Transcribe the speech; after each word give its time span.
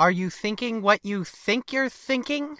Are 0.00 0.10
you 0.10 0.30
thinking 0.30 0.80
what 0.80 1.04
you 1.04 1.24
think 1.24 1.74
you're 1.74 1.90
thinking? 1.90 2.56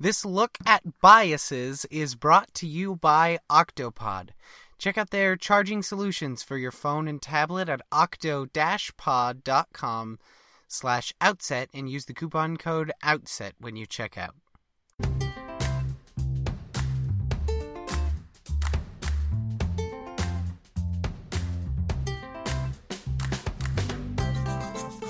This 0.00 0.24
look 0.24 0.56
at 0.64 0.98
biases 1.02 1.84
is 1.90 2.14
brought 2.14 2.54
to 2.54 2.66
you 2.66 2.96
by 2.96 3.40
Octopod. 3.50 4.30
Check 4.78 4.96
out 4.96 5.10
their 5.10 5.36
charging 5.36 5.82
solutions 5.82 6.42
for 6.42 6.56
your 6.56 6.70
phone 6.70 7.06
and 7.08 7.20
tablet 7.20 7.68
at 7.68 7.82
octo-pod.com 7.92 8.48
slash 10.66 11.12
outset 11.20 11.68
and 11.74 11.90
use 11.90 12.06
the 12.06 12.14
coupon 12.14 12.56
code 12.56 12.90
OUTSET 13.02 13.52
when 13.58 13.76
you 13.76 13.84
check 13.84 14.16
out. 14.16 14.36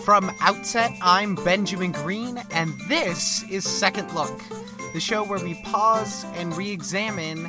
From 0.05 0.34
Outset, 0.41 0.91
I'm 1.00 1.37
Benjamin 1.37 1.93
Green, 1.93 2.43
and 2.50 2.77
this 2.89 3.45
is 3.45 3.64
Second 3.64 4.13
Look, 4.14 4.36
the 4.93 4.99
show 4.99 5.22
where 5.22 5.39
we 5.39 5.54
pause 5.63 6.25
and 6.35 6.57
re 6.57 6.72
examine 6.72 7.49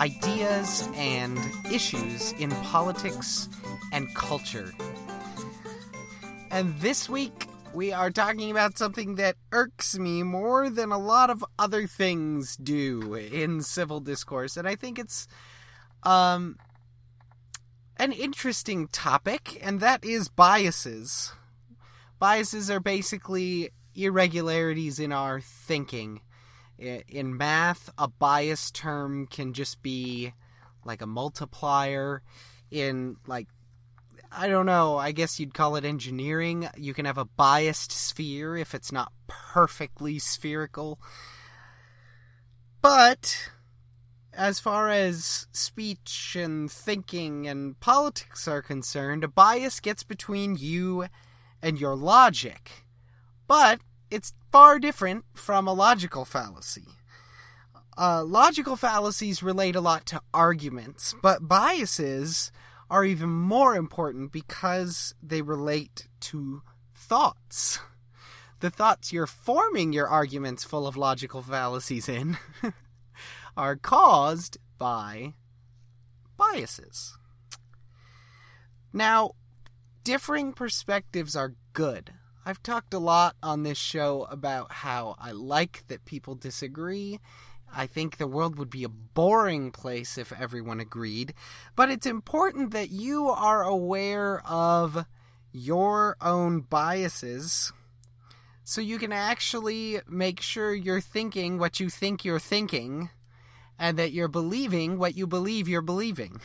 ideas 0.00 0.88
and 0.96 1.38
issues 1.70 2.32
in 2.32 2.50
politics 2.50 3.48
and 3.92 4.12
culture. 4.16 4.72
And 6.50 6.76
this 6.80 7.08
week, 7.08 7.46
we 7.72 7.92
are 7.92 8.10
talking 8.10 8.50
about 8.50 8.78
something 8.78 9.14
that 9.14 9.36
irks 9.52 9.96
me 9.96 10.24
more 10.24 10.70
than 10.70 10.90
a 10.90 10.98
lot 10.98 11.30
of 11.30 11.44
other 11.56 11.86
things 11.86 12.56
do 12.56 13.14
in 13.14 13.62
civil 13.62 14.00
discourse, 14.00 14.56
and 14.56 14.66
I 14.66 14.74
think 14.74 14.98
it's 14.98 15.28
um, 16.02 16.56
an 17.96 18.10
interesting 18.10 18.88
topic, 18.88 19.56
and 19.62 19.78
that 19.78 20.04
is 20.04 20.28
biases. 20.28 21.32
Biases 22.22 22.70
are 22.70 22.78
basically 22.78 23.70
irregularities 23.96 25.00
in 25.00 25.10
our 25.10 25.40
thinking. 25.40 26.20
In 26.78 27.36
math, 27.36 27.90
a 27.98 28.06
bias 28.06 28.70
term 28.70 29.26
can 29.26 29.52
just 29.54 29.82
be 29.82 30.32
like 30.84 31.02
a 31.02 31.06
multiplier. 31.06 32.22
In, 32.70 33.16
like, 33.26 33.48
I 34.30 34.46
don't 34.46 34.66
know, 34.66 34.98
I 34.98 35.10
guess 35.10 35.40
you'd 35.40 35.52
call 35.52 35.74
it 35.74 35.84
engineering. 35.84 36.68
You 36.76 36.94
can 36.94 37.06
have 37.06 37.18
a 37.18 37.24
biased 37.24 37.90
sphere 37.90 38.56
if 38.56 38.72
it's 38.72 38.92
not 38.92 39.12
perfectly 39.26 40.20
spherical. 40.20 41.00
But 42.82 43.50
as 44.32 44.60
far 44.60 44.90
as 44.90 45.48
speech 45.50 46.36
and 46.38 46.70
thinking 46.70 47.48
and 47.48 47.80
politics 47.80 48.46
are 48.46 48.62
concerned, 48.62 49.24
a 49.24 49.28
bias 49.28 49.80
gets 49.80 50.04
between 50.04 50.54
you 50.54 51.08
and 51.62 51.80
your 51.80 51.96
logic. 51.96 52.84
But 53.46 53.80
it's 54.10 54.34
far 54.50 54.78
different 54.78 55.24
from 55.34 55.66
a 55.66 55.72
logical 55.72 56.24
fallacy. 56.24 56.86
Uh, 57.96 58.24
logical 58.24 58.76
fallacies 58.76 59.42
relate 59.42 59.76
a 59.76 59.80
lot 59.80 60.06
to 60.06 60.20
arguments, 60.32 61.14
but 61.22 61.46
biases 61.46 62.50
are 62.90 63.04
even 63.04 63.30
more 63.30 63.74
important 63.74 64.32
because 64.32 65.14
they 65.22 65.42
relate 65.42 66.08
to 66.20 66.62
thoughts. 66.94 67.78
The 68.60 68.70
thoughts 68.70 69.12
you're 69.12 69.26
forming 69.26 69.92
your 69.92 70.08
arguments 70.08 70.64
full 70.64 70.86
of 70.86 70.96
logical 70.96 71.42
fallacies 71.42 72.08
in 72.08 72.38
are 73.56 73.76
caused 73.76 74.58
by 74.78 75.34
biases. 76.36 77.16
Now, 78.92 79.32
differing 80.04 80.52
perspectives 80.52 81.36
are 81.36 81.54
good. 81.72 82.12
I've 82.44 82.62
talked 82.62 82.92
a 82.92 82.98
lot 82.98 83.36
on 83.42 83.62
this 83.62 83.78
show 83.78 84.26
about 84.30 84.72
how 84.72 85.14
I 85.18 85.30
like 85.30 85.84
that 85.86 86.04
people 86.04 86.34
disagree. 86.34 87.20
I 87.74 87.86
think 87.86 88.16
the 88.16 88.26
world 88.26 88.58
would 88.58 88.70
be 88.70 88.84
a 88.84 88.88
boring 88.88 89.70
place 89.70 90.18
if 90.18 90.32
everyone 90.32 90.80
agreed. 90.80 91.34
But 91.76 91.90
it's 91.90 92.06
important 92.06 92.72
that 92.72 92.90
you 92.90 93.28
are 93.28 93.62
aware 93.62 94.42
of 94.46 95.06
your 95.52 96.16
own 96.20 96.60
biases 96.60 97.72
so 98.64 98.80
you 98.80 98.98
can 98.98 99.12
actually 99.12 100.00
make 100.08 100.40
sure 100.40 100.74
you're 100.74 101.00
thinking 101.00 101.58
what 101.58 101.80
you 101.80 101.88
think 101.88 102.24
you're 102.24 102.38
thinking 102.38 103.10
and 103.78 103.98
that 103.98 104.12
you're 104.12 104.28
believing 104.28 104.98
what 104.98 105.16
you 105.16 105.26
believe 105.26 105.68
you're 105.68 105.80
believing. 105.80 106.40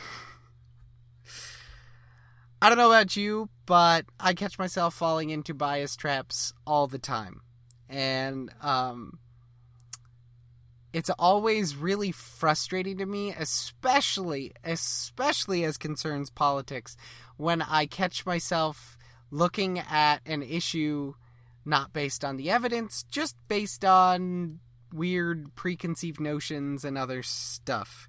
I 2.60 2.68
don't 2.68 2.78
know 2.78 2.90
about 2.90 3.16
you, 3.16 3.48
but 3.68 4.06
I 4.18 4.32
catch 4.32 4.58
myself 4.58 4.94
falling 4.94 5.28
into 5.28 5.52
bias 5.52 5.94
traps 5.94 6.54
all 6.66 6.86
the 6.86 6.98
time. 6.98 7.42
And 7.86 8.50
um, 8.62 9.18
it's 10.94 11.10
always 11.18 11.76
really 11.76 12.10
frustrating 12.10 12.96
to 12.96 13.04
me, 13.04 13.34
especially 13.38 14.52
especially 14.64 15.64
as 15.64 15.76
concerns 15.76 16.30
politics, 16.30 16.96
when 17.36 17.60
I 17.60 17.84
catch 17.84 18.24
myself 18.24 18.96
looking 19.30 19.78
at 19.78 20.20
an 20.24 20.42
issue 20.42 21.12
not 21.66 21.92
based 21.92 22.24
on 22.24 22.38
the 22.38 22.50
evidence, 22.50 23.02
just 23.02 23.36
based 23.48 23.84
on 23.84 24.60
weird 24.94 25.54
preconceived 25.54 26.20
notions 26.20 26.86
and 26.86 26.96
other 26.96 27.22
stuff. 27.22 28.08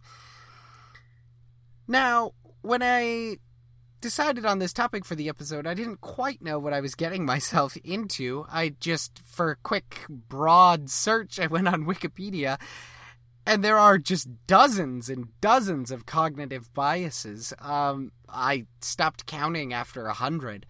Now, 1.85 2.31
when 2.61 2.81
I 2.81 3.39
decided 4.01 4.45
on 4.45 4.59
this 4.59 4.73
topic 4.73 5.05
for 5.05 5.15
the 5.15 5.29
episode, 5.29 5.67
I 5.67 5.73
didn't 5.73 6.01
quite 6.01 6.41
know 6.41 6.59
what 6.59 6.73
I 6.73 6.81
was 6.81 6.95
getting 6.95 7.25
myself 7.25 7.77
into. 7.83 8.45
I 8.49 8.69
just, 8.79 9.21
for 9.25 9.51
a 9.51 9.55
quick, 9.57 10.05
broad 10.09 10.89
search, 10.89 11.39
I 11.39 11.47
went 11.47 11.67
on 11.67 11.85
Wikipedia, 11.85 12.59
and 13.45 13.63
there 13.63 13.77
are 13.77 13.97
just 13.97 14.29
dozens 14.47 15.09
and 15.09 15.39
dozens 15.41 15.91
of 15.91 16.05
cognitive 16.05 16.73
biases. 16.73 17.53
Um, 17.59 18.11
I 18.27 18.65
stopped 18.81 19.25
counting 19.25 19.73
after 19.73 20.05
a 20.05 20.13
hundred. 20.13 20.65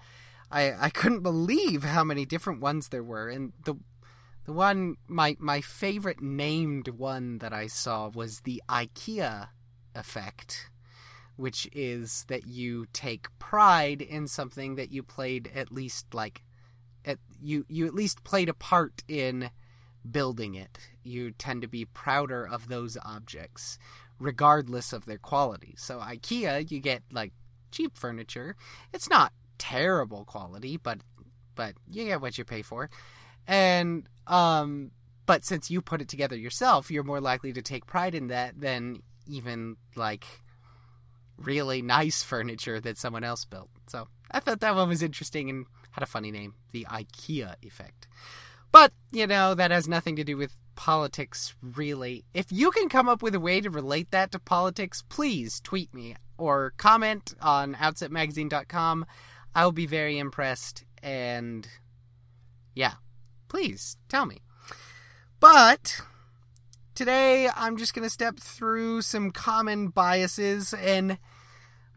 I, 0.51 0.73
I 0.85 0.89
couldn't 0.89 1.21
believe 1.21 1.83
how 1.83 2.03
many 2.03 2.25
different 2.25 2.61
ones 2.61 2.89
there 2.89 3.03
were, 3.03 3.29
and 3.29 3.53
the 3.65 3.75
the 4.45 4.53
one 4.53 4.95
my 5.07 5.35
my 5.39 5.61
favorite 5.61 6.21
named 6.21 6.87
one 6.87 7.37
that 7.37 7.53
I 7.53 7.67
saw 7.67 8.09
was 8.09 8.41
the 8.41 8.63
IKEA 8.67 9.49
effect 9.93 10.69
which 11.39 11.69
is 11.71 12.25
that 12.27 12.45
you 12.47 12.85
take 12.91 13.27
pride 13.39 14.01
in 14.01 14.27
something 14.27 14.75
that 14.75 14.91
you 14.91 15.01
played 15.01 15.49
at 15.55 15.71
least 15.71 16.13
like 16.13 16.43
at 17.05 17.17
you 17.41 17.65
you 17.69 17.85
at 17.85 17.93
least 17.93 18.25
played 18.25 18.49
a 18.49 18.53
part 18.53 19.03
in 19.07 19.49
building 20.09 20.55
it. 20.55 20.77
You 21.01 21.31
tend 21.31 21.61
to 21.61 21.67
be 21.69 21.85
prouder 21.85 22.45
of 22.45 22.67
those 22.67 22.97
objects 23.05 23.79
regardless 24.19 24.91
of 24.91 25.05
their 25.05 25.17
quality. 25.17 25.75
So 25.77 25.99
IKEA, 25.99 26.69
you 26.69 26.81
get 26.81 27.03
like 27.09 27.31
cheap 27.71 27.97
furniture. 27.97 28.57
It's 28.91 29.09
not 29.09 29.31
terrible 29.57 30.25
quality, 30.25 30.75
but 30.75 30.99
but 31.55 31.73
you 31.87 32.03
get 32.03 32.19
what 32.19 32.37
you 32.37 32.43
pay 32.43 32.63
for. 32.63 32.89
And 33.47 34.09
um 34.27 34.91
but 35.25 35.45
since 35.45 35.71
you 35.71 35.81
put 35.81 36.01
it 36.01 36.09
together 36.09 36.35
yourself, 36.35 36.91
you're 36.91 37.03
more 37.03 37.21
likely 37.21 37.53
to 37.53 37.61
take 37.61 37.85
pride 37.85 38.13
in 38.13 38.27
that 38.27 38.59
than 38.59 39.03
even 39.25 39.77
like 39.95 40.25
really 41.39 41.81
nice 41.81 42.23
furniture 42.23 42.79
that 42.79 42.97
someone 42.97 43.23
else 43.23 43.45
built. 43.45 43.69
So 43.87 44.07
I 44.31 44.39
thought 44.39 44.59
that 44.59 44.75
one 44.75 44.89
was 44.89 45.03
interesting 45.03 45.49
and 45.49 45.65
had 45.91 46.03
a 46.03 46.07
funny 46.07 46.31
name, 46.31 46.55
the 46.71 46.85
IKEA 46.89 47.55
effect. 47.61 48.07
But, 48.71 48.93
you 49.11 49.25
know, 49.25 49.55
that 49.55 49.71
has 49.71 49.87
nothing 49.87 50.15
to 50.17 50.23
do 50.23 50.37
with 50.37 50.55
politics, 50.75 51.55
really. 51.61 52.23
If 52.33 52.51
you 52.51 52.71
can 52.71 52.87
come 52.87 53.09
up 53.09 53.23
with 53.23 53.33
a 53.33 53.39
way 53.39 53.61
to 53.61 53.69
relate 53.69 54.11
that 54.11 54.31
to 54.31 54.39
politics, 54.39 55.03
please 55.09 55.59
tweet 55.59 55.93
me 55.93 56.15
or 56.37 56.73
comment 56.77 57.33
on 57.41 57.75
outsetmagazine.com. 57.75 59.05
I'll 59.55 59.71
be 59.71 59.87
very 59.87 60.19
impressed. 60.19 60.85
And 61.01 61.67
yeah, 62.75 62.93
please 63.47 63.97
tell 64.07 64.25
me. 64.25 64.37
But 65.39 66.01
Today, 66.99 67.47
I'm 67.55 67.77
just 67.77 67.93
going 67.93 68.03
to 68.03 68.09
step 68.09 68.41
through 68.41 69.03
some 69.03 69.31
common 69.31 69.87
biases 69.87 70.73
and 70.73 71.17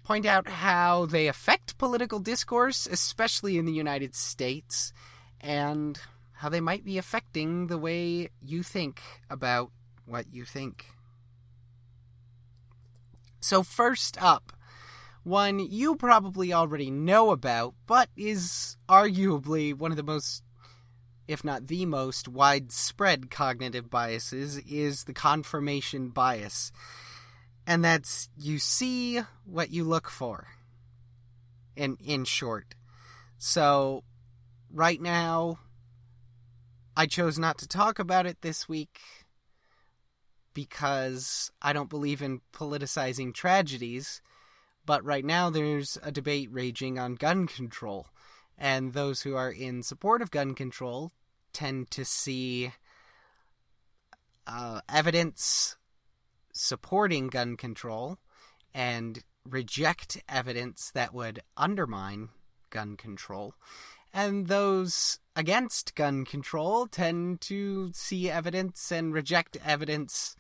point 0.05 0.27
out 0.27 0.49
how 0.49 1.07
they 1.07 1.29
affect 1.29 1.79
political 1.79 2.19
discourse, 2.19 2.87
especially 2.87 3.59
in 3.59 3.65
the 3.65 3.73
United 3.73 4.15
States, 4.15 4.93
and 5.41 5.99
how 6.35 6.49
they 6.49 6.61
might 6.61 6.85
be 6.85 6.99
affecting 6.99 7.69
the 7.69 7.79
way 7.79 8.29
you 8.41 8.63
think 8.63 9.01
about 9.31 9.71
what 10.07 10.27
you 10.33 10.45
think. 10.45 10.87
So, 13.41 13.63
first 13.63 14.21
up, 14.23 14.53
one 15.25 15.59
you 15.59 15.97
probably 15.97 16.53
already 16.53 16.91
know 16.91 17.31
about, 17.31 17.75
but 17.87 18.09
is 18.17 18.77
arguably 18.89 19.75
one 19.75 19.91
of 19.93 19.97
the 19.97 20.03
most 20.03 20.43
if 21.29 21.45
not 21.45 21.69
the 21.69 21.87
most 21.87 22.29
widespread 22.29 23.31
cognitive 23.31 23.89
biases, 23.89 24.59
is 24.59 25.05
the 25.05 25.13
confirmation 25.13 26.09
bias. 26.09 26.73
And 27.67 27.85
that's 27.85 28.29
you 28.37 28.59
see 28.59 29.21
what 29.45 29.71
you 29.71 29.85
look 29.85 30.09
for. 30.11 30.49
In 31.77 31.97
in 32.05 32.25
short. 32.25 32.75
So 33.39 34.05
right 34.71 35.01
now, 35.01 35.59
I 36.97 37.07
chose 37.07 37.39
not 37.39 37.59
to 37.59 37.69
talk 37.69 37.99
about 37.99 38.27
it 38.27 38.43
this 38.43 38.69
week 38.69 39.01
because 40.55 41.51
I 41.61 41.73
don't 41.73 41.89
believe 41.89 42.21
in 42.21 42.41
politicizing 42.53 43.33
tragedies. 43.35 44.21
But 44.85 45.05
right 45.05 45.25
now, 45.25 45.49
there's 45.49 45.97
a 46.03 46.11
debate 46.13 46.49
raging 46.53 46.99
on 46.99 47.15
gun 47.15 47.47
control. 47.47 48.09
And 48.59 48.93
those 48.93 49.23
who 49.23 49.35
are 49.35 49.51
in 49.51 49.83
support 49.83 50.23
of 50.23 50.31
gun 50.31 50.55
control 50.55 51.13
tend 51.53 51.91
to 51.93 52.05
see 52.05 52.73
uh, 54.47 54.81
evidence 54.89 55.77
supporting 56.53 57.29
gun 57.29 57.57
control 57.57 58.19
and 58.75 59.23
reject 59.49 60.23
evidence 60.29 60.91
that 60.95 61.13
would 61.13 61.41
undermine 61.57 62.29
gun 62.71 62.97
control. 62.97 63.55
And 64.13 64.47
those 64.47 65.19
against 65.35 65.95
gun 65.95 66.25
control 66.25 66.87
tend 66.87 67.41
to 67.43 67.91
see 67.95 68.31
evidence 68.31 68.93
and 68.93 69.13
reject 69.13 69.57
evidence 69.65 70.37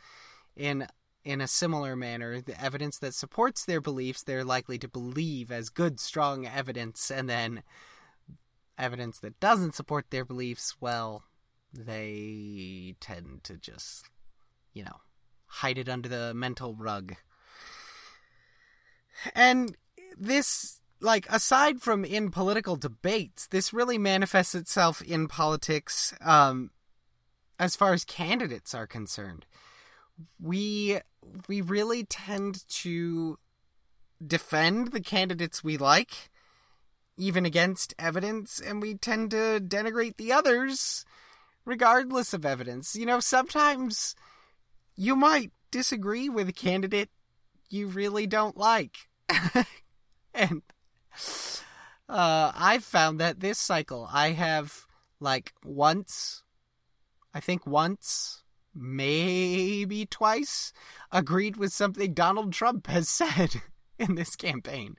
in 0.54 0.86
in 1.24 1.40
a 1.40 1.46
similar 1.46 1.94
manner. 1.96 2.40
The 2.40 2.60
evidence 2.62 2.98
that 2.98 3.14
supports 3.14 3.64
their 3.64 3.80
beliefs, 3.80 4.22
they're 4.22 4.44
likely 4.44 4.78
to 4.78 4.88
believe 4.88 5.50
as 5.52 5.70
good, 5.70 6.00
strong 6.00 6.46
evidence, 6.46 7.10
and 7.10 7.28
then 7.28 7.62
evidence 8.76 9.20
that 9.20 9.38
doesn't 9.38 9.74
support 9.74 10.06
their 10.10 10.24
beliefs, 10.24 10.76
well, 10.80 11.22
they 11.72 12.96
tend 13.00 13.44
to 13.44 13.56
just, 13.56 14.10
you 14.74 14.84
know, 14.84 15.00
hide 15.52 15.76
it 15.78 15.88
under 15.88 16.08
the 16.08 16.32
mental 16.32 16.74
rug. 16.74 17.14
And 19.34 19.76
this, 20.16 20.80
like, 21.00 21.26
aside 21.30 21.82
from 21.82 22.04
in 22.04 22.30
political 22.30 22.76
debates, 22.76 23.46
this 23.48 23.72
really 23.72 23.98
manifests 23.98 24.54
itself 24.54 25.02
in 25.02 25.28
politics 25.28 26.14
um, 26.22 26.70
as 27.58 27.76
far 27.76 27.92
as 27.92 28.04
candidates 28.04 28.74
are 28.74 28.86
concerned. 28.86 29.46
We 30.40 31.00
we 31.46 31.60
really 31.60 32.04
tend 32.04 32.66
to 32.68 33.38
defend 34.24 34.88
the 34.88 35.00
candidates 35.00 35.62
we 35.62 35.76
like, 35.76 36.30
even 37.16 37.44
against 37.44 37.94
evidence, 37.98 38.60
and 38.60 38.80
we 38.80 38.94
tend 38.94 39.30
to 39.32 39.60
denigrate 39.60 40.16
the 40.16 40.32
others 40.32 41.04
regardless 41.64 42.32
of 42.32 42.44
evidence. 42.44 42.96
You 42.96 43.06
know, 43.06 43.20
sometimes 43.20 44.14
you 44.96 45.16
might 45.16 45.52
disagree 45.70 46.28
with 46.28 46.48
a 46.48 46.52
candidate 46.52 47.10
you 47.68 47.86
really 47.86 48.26
don't 48.26 48.56
like. 48.56 48.96
and 50.34 50.62
uh, 52.08 52.52
I've 52.54 52.84
found 52.84 53.18
that 53.20 53.40
this 53.40 53.58
cycle, 53.58 54.08
I 54.12 54.32
have 54.32 54.86
like 55.20 55.52
once, 55.64 56.42
I 57.32 57.40
think 57.40 57.66
once, 57.66 58.42
maybe 58.74 60.06
twice, 60.06 60.72
agreed 61.10 61.56
with 61.56 61.72
something 61.72 62.12
Donald 62.12 62.52
Trump 62.52 62.86
has 62.86 63.08
said 63.08 63.62
in 63.98 64.14
this 64.14 64.36
campaign. 64.36 64.96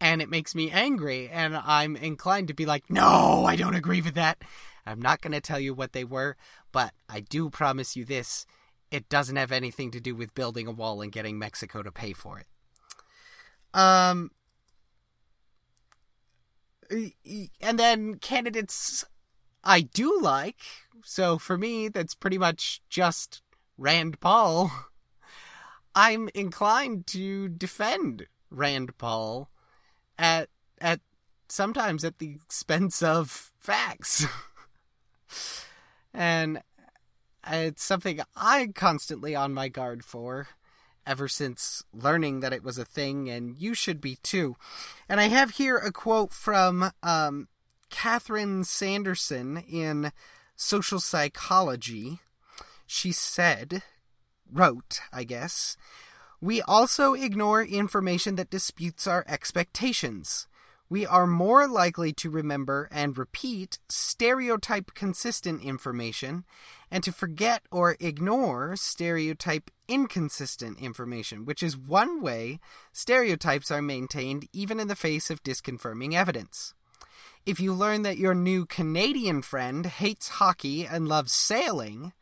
And 0.00 0.22
it 0.22 0.30
makes 0.30 0.54
me 0.54 0.70
angry, 0.70 1.28
and 1.28 1.54
I'm 1.54 1.94
inclined 1.94 2.48
to 2.48 2.54
be 2.54 2.64
like, 2.64 2.88
no, 2.88 3.44
I 3.44 3.54
don't 3.54 3.74
agree 3.74 4.00
with 4.00 4.14
that. 4.14 4.42
I'm 4.86 5.00
not 5.00 5.20
going 5.20 5.32
to 5.32 5.42
tell 5.42 5.60
you 5.60 5.74
what 5.74 5.92
they 5.92 6.04
were, 6.04 6.36
but 6.72 6.94
I 7.06 7.20
do 7.20 7.50
promise 7.50 7.96
you 7.96 8.06
this 8.06 8.46
it 8.90 9.08
doesn't 9.08 9.36
have 9.36 9.52
anything 9.52 9.90
to 9.92 10.00
do 10.00 10.14
with 10.14 10.34
building 10.34 10.66
a 10.66 10.72
wall 10.72 11.00
and 11.02 11.12
getting 11.12 11.38
Mexico 11.38 11.82
to 11.82 11.92
pay 11.92 12.12
for 12.12 12.38
it. 12.38 12.46
Um, 13.72 14.30
and 17.60 17.78
then 17.78 18.16
candidates 18.16 19.04
I 19.62 19.82
do 19.82 20.18
like. 20.20 20.62
So 21.04 21.38
for 21.38 21.56
me, 21.56 21.88
that's 21.88 22.14
pretty 22.14 22.38
much 22.38 22.82
just 22.88 23.42
Rand 23.78 24.20
Paul. 24.20 24.70
I'm 25.94 26.28
inclined 26.34 27.06
to 27.08 27.48
defend 27.48 28.26
Rand 28.50 28.96
Paul 28.98 29.50
at 30.18 30.48
at 30.80 31.00
sometimes 31.48 32.04
at 32.04 32.18
the 32.18 32.32
expense 32.34 33.02
of 33.02 33.52
facts. 33.58 34.26
and 36.14 36.62
it's 37.50 37.82
something 37.82 38.20
I'm 38.36 38.72
constantly 38.72 39.34
on 39.34 39.52
my 39.52 39.68
guard 39.68 40.04
for 40.04 40.48
ever 41.06 41.28
since 41.28 41.82
learning 41.92 42.40
that 42.40 42.52
it 42.52 42.62
was 42.62 42.78
a 42.78 42.84
thing, 42.84 43.28
and 43.28 43.56
you 43.56 43.74
should 43.74 44.00
be 44.00 44.16
too. 44.22 44.56
And 45.08 45.20
I 45.20 45.28
have 45.28 45.52
here 45.52 45.76
a 45.76 45.90
quote 45.90 46.32
from 46.32 46.92
um, 47.02 47.48
Catherine 47.90 48.64
Sanderson 48.64 49.56
in 49.68 50.12
Social 50.56 51.00
Psychology. 51.00 52.20
She 52.86 53.12
said, 53.12 53.82
wrote, 54.50 55.00
I 55.12 55.24
guess, 55.24 55.76
we 56.40 56.62
also 56.62 57.14
ignore 57.14 57.62
information 57.62 58.36
that 58.36 58.50
disputes 58.50 59.06
our 59.06 59.24
expectations 59.28 60.46
we 60.90 61.06
are 61.06 61.26
more 61.26 61.68
likely 61.68 62.12
to 62.12 62.28
remember 62.28 62.88
and 62.90 63.16
repeat 63.16 63.78
stereotype 63.88 64.92
consistent 64.94 65.62
information 65.62 66.44
and 66.90 67.04
to 67.04 67.12
forget 67.12 67.62
or 67.70 67.96
ignore 68.00 68.74
stereotype 68.74 69.70
inconsistent 69.86 70.80
information, 70.80 71.44
which 71.44 71.62
is 71.62 71.78
one 71.78 72.20
way 72.20 72.58
stereotypes 72.92 73.70
are 73.70 73.80
maintained 73.80 74.48
even 74.52 74.80
in 74.80 74.88
the 74.88 74.96
face 74.96 75.30
of 75.30 75.42
disconfirming 75.44 76.12
evidence. 76.12 76.74
If 77.46 77.60
you 77.60 77.72
learn 77.72 78.02
that 78.02 78.18
your 78.18 78.34
new 78.34 78.66
Canadian 78.66 79.42
friend 79.42 79.86
hates 79.86 80.28
hockey 80.28 80.86
and 80.86 81.08
loves 81.08 81.32
sailing, 81.32 82.12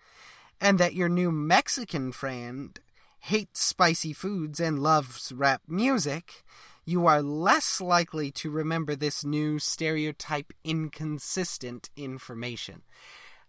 and 0.60 0.78
that 0.78 0.94
your 0.94 1.08
new 1.08 1.32
Mexican 1.32 2.12
friend 2.12 2.78
hates 3.20 3.60
spicy 3.62 4.12
foods 4.12 4.60
and 4.60 4.78
loves 4.78 5.32
rap 5.32 5.62
music, 5.66 6.44
you 6.88 7.06
are 7.06 7.20
less 7.20 7.82
likely 7.82 8.30
to 8.30 8.50
remember 8.50 8.96
this 8.96 9.22
new 9.22 9.58
stereotype 9.58 10.54
inconsistent 10.64 11.90
information. 11.98 12.80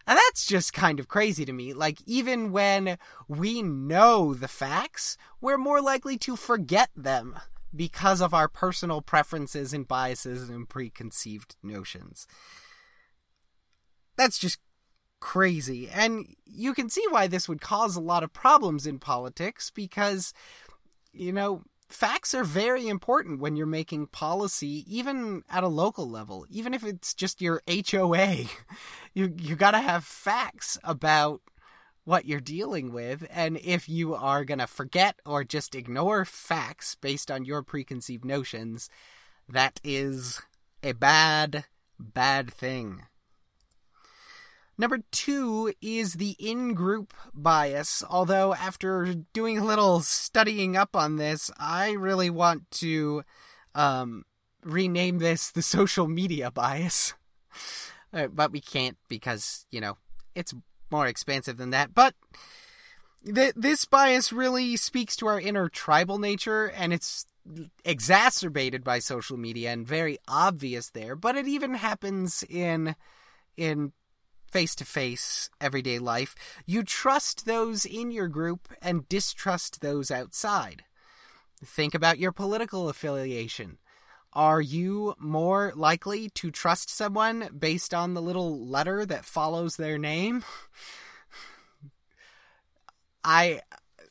And 0.05 0.17
that's 0.17 0.45
just 0.45 0.73
kind 0.73 0.99
of 0.99 1.07
crazy 1.07 1.45
to 1.45 1.53
me. 1.53 1.71
Like, 1.71 1.99
even 2.05 2.51
when 2.51 2.97
we 3.29 3.61
know 3.61 4.33
the 4.33 4.49
facts, 4.49 5.15
we're 5.39 5.57
more 5.57 5.79
likely 5.79 6.17
to 6.17 6.35
forget 6.35 6.89
them 6.97 7.39
because 7.73 8.19
of 8.19 8.33
our 8.33 8.49
personal 8.49 9.01
preferences 9.01 9.71
and 9.71 9.87
biases 9.87 10.49
and 10.49 10.67
preconceived 10.67 11.55
notions. 11.63 12.27
That's 14.17 14.37
just 14.37 14.59
crazy. 15.21 15.87
And 15.87 16.35
you 16.43 16.73
can 16.73 16.89
see 16.89 17.05
why 17.09 17.27
this 17.27 17.47
would 17.47 17.61
cause 17.61 17.95
a 17.95 18.01
lot 18.01 18.23
of 18.23 18.33
problems 18.33 18.85
in 18.85 18.99
politics 18.99 19.71
because, 19.73 20.33
you 21.13 21.31
know, 21.31 21.63
facts 21.89 22.33
are 22.33 22.43
very 22.43 22.87
important 22.87 23.39
when 23.39 23.55
you're 23.55 23.65
making 23.65 24.07
policy, 24.07 24.85
even 24.87 25.43
at 25.49 25.63
a 25.63 25.67
local 25.67 26.09
level, 26.09 26.45
even 26.49 26.73
if 26.73 26.83
it's 26.83 27.13
just 27.13 27.41
your 27.41 27.61
HOA. 27.67 28.45
You 29.15 29.33
you 29.37 29.55
got 29.55 29.71
to 29.71 29.79
have 29.79 30.05
facts 30.05 30.77
about 30.83 31.41
what 32.05 32.25
you're 32.25 32.39
dealing 32.39 32.93
with, 32.93 33.25
and 33.31 33.57
if 33.57 33.89
you 33.89 34.13
are 34.13 34.45
gonna 34.45 34.67
forget 34.67 35.19
or 35.25 35.43
just 35.43 35.73
ignore 35.73 36.25
facts 36.25 36.93
based 36.93 37.31
on 37.31 37.43
your 37.43 37.63
preconceived 37.63 38.23
notions, 38.23 38.87
that 39.49 39.79
is 39.83 40.41
a 40.83 40.91
bad, 40.91 41.65
bad 41.99 42.53
thing. 42.53 43.01
Number 44.79 44.99
two 45.11 45.73
is 45.81 46.13
the 46.13 46.37
in 46.39 46.73
group 46.73 47.13
bias. 47.33 48.01
Although, 48.09 48.53
after 48.53 49.13
doing 49.33 49.57
a 49.57 49.65
little 49.65 49.99
studying 49.99 50.77
up 50.77 50.95
on 50.95 51.17
this, 51.17 51.51
I 51.59 51.91
really 51.91 52.29
want 52.29 52.71
to 52.71 53.23
um, 53.75 54.23
rename 54.63 55.17
this 55.17 55.51
the 55.51 55.61
social 55.61 56.07
media 56.07 56.49
bias. 56.49 57.13
Uh, 58.11 58.25
but 58.25 58.51
we 58.51 58.59
can't 58.59 58.97
because, 59.07 59.67
you 59.69 59.79
know, 59.79 59.95
it's 60.33 60.51
more 60.89 61.05
expansive 61.05 61.57
than 61.57 61.69
that. 61.69 61.93
But 61.93 62.15
th- 63.23 63.53
this 63.55 63.85
bias 63.85 64.33
really 64.33 64.75
speaks 64.77 65.15
to 65.17 65.27
our 65.27 65.39
inner 65.39 65.69
tribal 65.69 66.17
nature, 66.17 66.65
and 66.65 66.91
it's 66.91 67.27
exacerbated 67.85 68.83
by 68.83 68.97
social 68.97 69.37
media 69.37 69.71
and 69.71 69.85
very 69.85 70.17
obvious 70.27 70.89
there. 70.89 71.15
But 71.15 71.35
it 71.35 71.47
even 71.47 71.75
happens 71.75 72.43
in 72.49 72.95
in 73.55 73.91
face 74.49 74.75
to 74.75 74.85
face 74.85 75.49
everyday 75.61 75.99
life, 75.99 76.35
you 76.65 76.83
trust 76.83 77.45
those 77.45 77.85
in 77.85 78.11
your 78.11 78.27
group 78.27 78.67
and 78.81 79.07
distrust 79.07 79.81
those 79.81 80.11
outside. 80.11 80.83
Think 81.63 81.93
about 81.93 82.19
your 82.19 82.31
political 82.31 82.89
affiliation. 82.89 83.77
Are 84.33 84.61
you 84.61 85.15
more 85.17 85.73
likely 85.75 86.29
to 86.29 86.51
trust 86.51 86.89
someone 86.89 87.49
based 87.57 87.93
on 87.93 88.13
the 88.13 88.21
little 88.21 88.65
letter 88.65 89.05
that 89.05 89.25
follows 89.25 89.75
their 89.75 89.97
name? 89.97 90.43
I, 93.23 93.61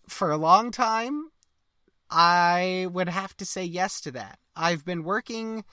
for 0.09 0.31
a 0.31 0.37
long 0.37 0.71
time, 0.71 1.31
I 2.11 2.89
would 2.91 3.09
have 3.09 3.37
to 3.37 3.45
say 3.45 3.65
yes 3.65 4.01
to 4.03 4.11
that. 4.13 4.39
I've 4.57 4.85
been 4.85 5.05
working 5.05 5.65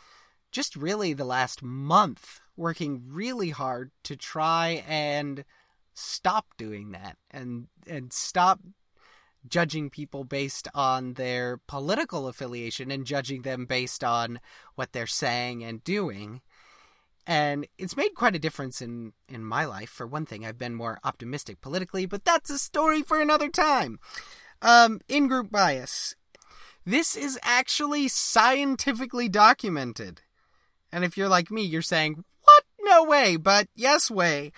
just 0.51 0.75
really 0.75 1.13
the 1.13 1.25
last 1.25 1.63
month 1.63 2.41
working 2.57 3.03
really 3.07 3.49
hard 3.49 3.91
to 4.03 4.15
try 4.15 4.83
and 4.87 5.43
stop 5.93 6.47
doing 6.57 6.91
that 6.91 7.17
and 7.31 7.67
and 7.87 8.11
stop 8.11 8.59
judging 9.47 9.89
people 9.89 10.23
based 10.23 10.67
on 10.73 11.13
their 11.13 11.57
political 11.67 12.27
affiliation 12.27 12.91
and 12.91 13.05
judging 13.05 13.43
them 13.43 13.65
based 13.65 14.03
on 14.03 14.39
what 14.75 14.91
they're 14.91 15.07
saying 15.07 15.63
and 15.63 15.83
doing. 15.83 16.41
And 17.27 17.67
it's 17.77 17.97
made 17.97 18.13
quite 18.15 18.35
a 18.35 18.39
difference 18.39 18.81
in, 18.81 19.13
in 19.27 19.43
my 19.43 19.65
life. 19.65 19.89
For 19.89 20.05
one 20.05 20.25
thing, 20.25 20.45
I've 20.45 20.57
been 20.57 20.75
more 20.75 20.99
optimistic 21.03 21.59
politically, 21.59 22.05
but 22.05 22.23
that's 22.23 22.49
a 22.49 22.59
story 22.59 23.01
for 23.01 23.19
another 23.19 23.49
time. 23.49 23.99
Um, 24.61 25.01
in 25.07 25.27
group 25.27 25.51
bias. 25.51 26.15
This 26.85 27.15
is 27.15 27.39
actually 27.41 28.07
scientifically 28.07 29.27
documented. 29.27 30.21
And 30.91 31.03
if 31.03 31.17
you're 31.17 31.29
like 31.29 31.49
me, 31.49 31.63
you're 31.63 31.81
saying? 31.81 32.23
No 32.85 33.03
way, 33.03 33.35
but 33.35 33.67
yes 33.75 34.11
way. 34.11 34.51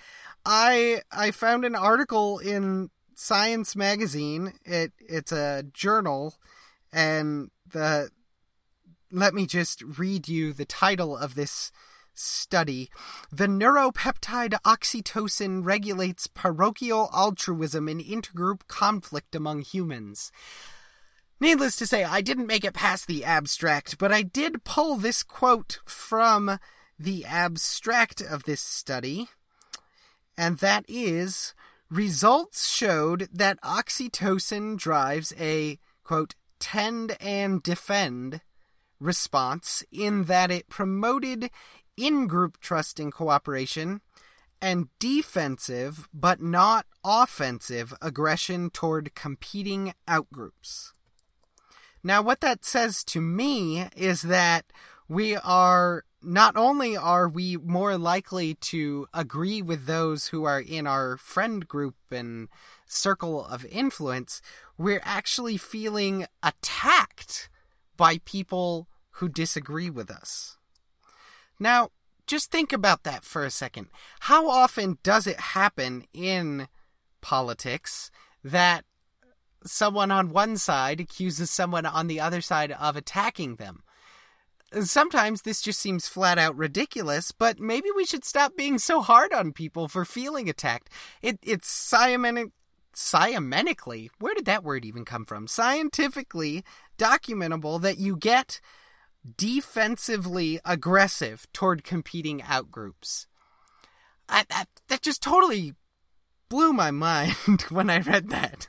I 0.45 1.01
I 1.11 1.31
found 1.31 1.63
an 1.63 1.75
article 1.75 2.39
in 2.39 2.89
Science 3.15 3.75
magazine. 3.75 4.53
It 4.65 4.91
it's 4.99 5.31
a 5.31 5.63
journal, 5.73 6.35
and 6.91 7.49
the 7.71 8.11
let 9.11 9.33
me 9.33 9.45
just 9.45 9.81
read 9.81 10.27
you 10.27 10.51
the 10.51 10.65
title 10.65 11.15
of 11.15 11.35
this 11.35 11.71
study. 12.13 12.89
The 13.31 13.47
neuropeptide 13.47 14.59
oxytocin 14.65 15.65
regulates 15.65 16.27
parochial 16.27 17.09
altruism 17.13 17.87
in 17.87 17.99
intergroup 17.99 18.67
conflict 18.67 19.35
among 19.35 19.61
humans. 19.61 20.31
Needless 21.39 21.75
to 21.77 21.87
say, 21.87 22.03
I 22.03 22.21
didn't 22.21 22.47
make 22.47 22.65
it 22.65 22.73
past 22.73 23.07
the 23.07 23.23
abstract, 23.23 23.97
but 23.97 24.11
I 24.11 24.23
did 24.23 24.63
pull 24.63 24.97
this 24.97 25.23
quote 25.23 25.79
from 25.85 26.57
the 26.99 27.25
abstract 27.25 28.21
of 28.21 28.43
this 28.43 28.61
study, 28.61 29.29
and 30.37 30.57
that 30.57 30.85
is 30.87 31.53
Results 31.89 32.67
showed 32.67 33.29
that 33.31 33.61
oxytocin 33.61 34.77
drives 34.77 35.33
a, 35.39 35.79
quote, 36.03 36.35
tend 36.59 37.15
and 37.21 37.63
defend 37.63 38.41
response 38.99 39.85
in 39.89 40.25
that 40.25 40.51
it 40.51 40.67
promoted 40.67 41.49
in 41.95 42.27
group 42.27 42.59
trust 42.59 42.99
and 42.99 43.13
cooperation 43.13 44.01
and 44.61 44.89
defensive 44.99 46.09
but 46.13 46.41
not 46.41 46.85
offensive 47.05 47.93
aggression 48.01 48.69
toward 48.69 49.15
competing 49.15 49.93
outgroups. 50.09 50.91
Now, 52.03 52.21
what 52.21 52.41
that 52.41 52.65
says 52.65 53.01
to 53.05 53.21
me 53.21 53.87
is 53.95 54.23
that 54.23 54.65
we 55.07 55.37
are 55.37 56.03
not 56.21 56.55
only 56.57 56.97
are 56.97 57.29
we 57.29 57.57
more 57.57 57.97
likely 57.97 58.55
to 58.55 59.07
agree 59.13 59.61
with 59.61 59.85
those 59.85 60.27
who 60.27 60.43
are 60.45 60.59
in 60.59 60.87
our 60.87 61.17
friend 61.17 61.67
group 61.67 61.95
and 62.11 62.49
circle 62.85 63.45
of 63.45 63.65
influence, 63.65 64.41
we're 64.77 65.01
actually 65.03 65.57
feeling 65.57 66.25
attacked 66.41 67.49
by 67.95 68.19
people 68.19 68.87
who 69.11 69.29
disagree 69.29 69.89
with 69.89 70.09
us. 70.09 70.57
Now, 71.59 71.89
just 72.27 72.51
think 72.51 72.73
about 72.73 73.03
that 73.03 73.23
for 73.23 73.45
a 73.45 73.51
second. 73.51 73.87
How 74.21 74.49
often 74.49 74.97
does 75.01 75.27
it 75.27 75.39
happen 75.39 76.05
in 76.13 76.67
politics 77.21 78.11
that 78.43 78.83
someone 79.65 80.11
on 80.11 80.29
one 80.29 80.57
side 80.57 80.99
accuses 80.99 81.49
someone 81.49 81.85
on 81.85 82.07
the 82.07 82.19
other 82.19 82.41
side 82.41 82.71
of 82.73 82.95
attacking 82.95 83.55
them? 83.55 83.83
Uh, 84.73 84.81
sometimes 84.81 85.41
this 85.41 85.61
just 85.61 85.79
seems 85.79 86.07
flat 86.07 86.37
out 86.37 86.55
ridiculous, 86.55 87.31
but 87.31 87.59
maybe 87.59 87.89
we 87.95 88.05
should 88.05 88.25
stop 88.25 88.55
being 88.55 88.77
so 88.77 89.01
hard 89.01 89.33
on 89.33 89.53
people 89.53 89.87
for 89.87 90.05
feeling 90.05 90.49
attacked. 90.49 90.89
It, 91.21 91.39
it's 91.41 91.69
scientific, 92.93 94.09
where 94.19 94.33
did 94.33 94.45
that 94.45 94.63
word 94.63 94.83
even 94.83 95.05
come 95.05 95.25
from? 95.25 95.47
Scientifically 95.47 96.63
documentable 96.97 97.79
that 97.81 97.99
you 97.99 98.17
get 98.17 98.59
defensively 99.37 100.59
aggressive 100.65 101.45
toward 101.53 101.83
competing 101.83 102.39
outgroups. 102.39 103.27
I, 104.29 104.45
that, 104.49 104.67
that 104.87 105.01
just 105.01 105.21
totally 105.21 105.73
blew 106.49 106.73
my 106.73 106.91
mind 107.05 107.61
when 107.69 107.89
I 107.89 107.99
read 107.99 108.29
that. 108.29 108.67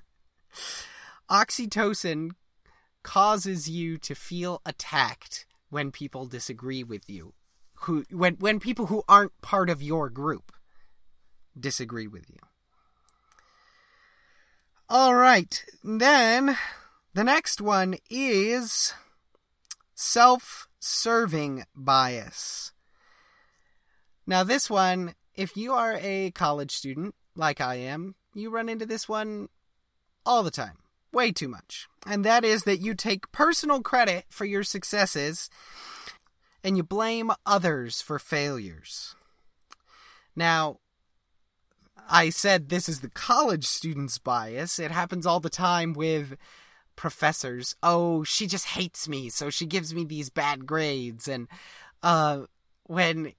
Oxytocin 1.30 2.30
causes 3.02 3.68
you 3.68 3.98
to 3.98 4.14
feel 4.14 4.60
attacked 4.66 5.46
when 5.70 5.90
people 5.90 6.26
disagree 6.26 6.82
with 6.82 7.08
you 7.08 7.34
who 7.82 8.04
when 8.10 8.34
when 8.34 8.58
people 8.60 8.86
who 8.86 9.02
aren't 9.08 9.40
part 9.40 9.70
of 9.70 9.82
your 9.82 10.10
group 10.10 10.52
disagree 11.58 12.06
with 12.06 12.28
you. 12.28 12.38
All 14.88 15.14
right 15.14 15.64
then 15.84 16.56
the 17.14 17.24
next 17.24 17.60
one 17.60 17.96
is 18.10 18.94
self-serving 19.94 21.64
bias. 21.74 22.72
Now 24.26 24.44
this 24.44 24.68
one 24.68 25.14
if 25.38 25.56
you 25.56 25.72
are 25.72 25.98
a 26.02 26.32
college 26.32 26.72
student 26.72 27.14
like 27.36 27.60
i 27.60 27.76
am 27.76 28.16
you 28.34 28.50
run 28.50 28.68
into 28.68 28.84
this 28.84 29.08
one 29.08 29.48
all 30.26 30.42
the 30.42 30.50
time 30.50 30.76
way 31.12 31.32
too 31.32 31.48
much. 31.48 31.88
And 32.06 32.24
that 32.24 32.44
is 32.44 32.64
that 32.64 32.80
you 32.80 32.94
take 32.94 33.32
personal 33.32 33.82
credit 33.82 34.24
for 34.28 34.44
your 34.44 34.62
successes 34.62 35.50
and 36.64 36.76
you 36.76 36.82
blame 36.82 37.30
others 37.46 38.00
for 38.00 38.18
failures. 38.18 39.14
Now, 40.34 40.78
I 42.08 42.30
said 42.30 42.68
this 42.68 42.88
is 42.88 43.00
the 43.00 43.10
college 43.10 43.64
student's 43.64 44.18
bias. 44.18 44.78
It 44.78 44.90
happens 44.90 45.26
all 45.26 45.40
the 45.40 45.50
time 45.50 45.92
with 45.92 46.36
professors. 46.96 47.76
Oh, 47.82 48.24
she 48.24 48.46
just 48.46 48.66
hates 48.66 49.08
me, 49.08 49.28
so 49.28 49.50
she 49.50 49.66
gives 49.66 49.94
me 49.94 50.04
these 50.04 50.30
bad 50.30 50.66
grades. 50.66 51.28
And 51.28 51.48
uh, 52.02 52.42
when 52.84 53.32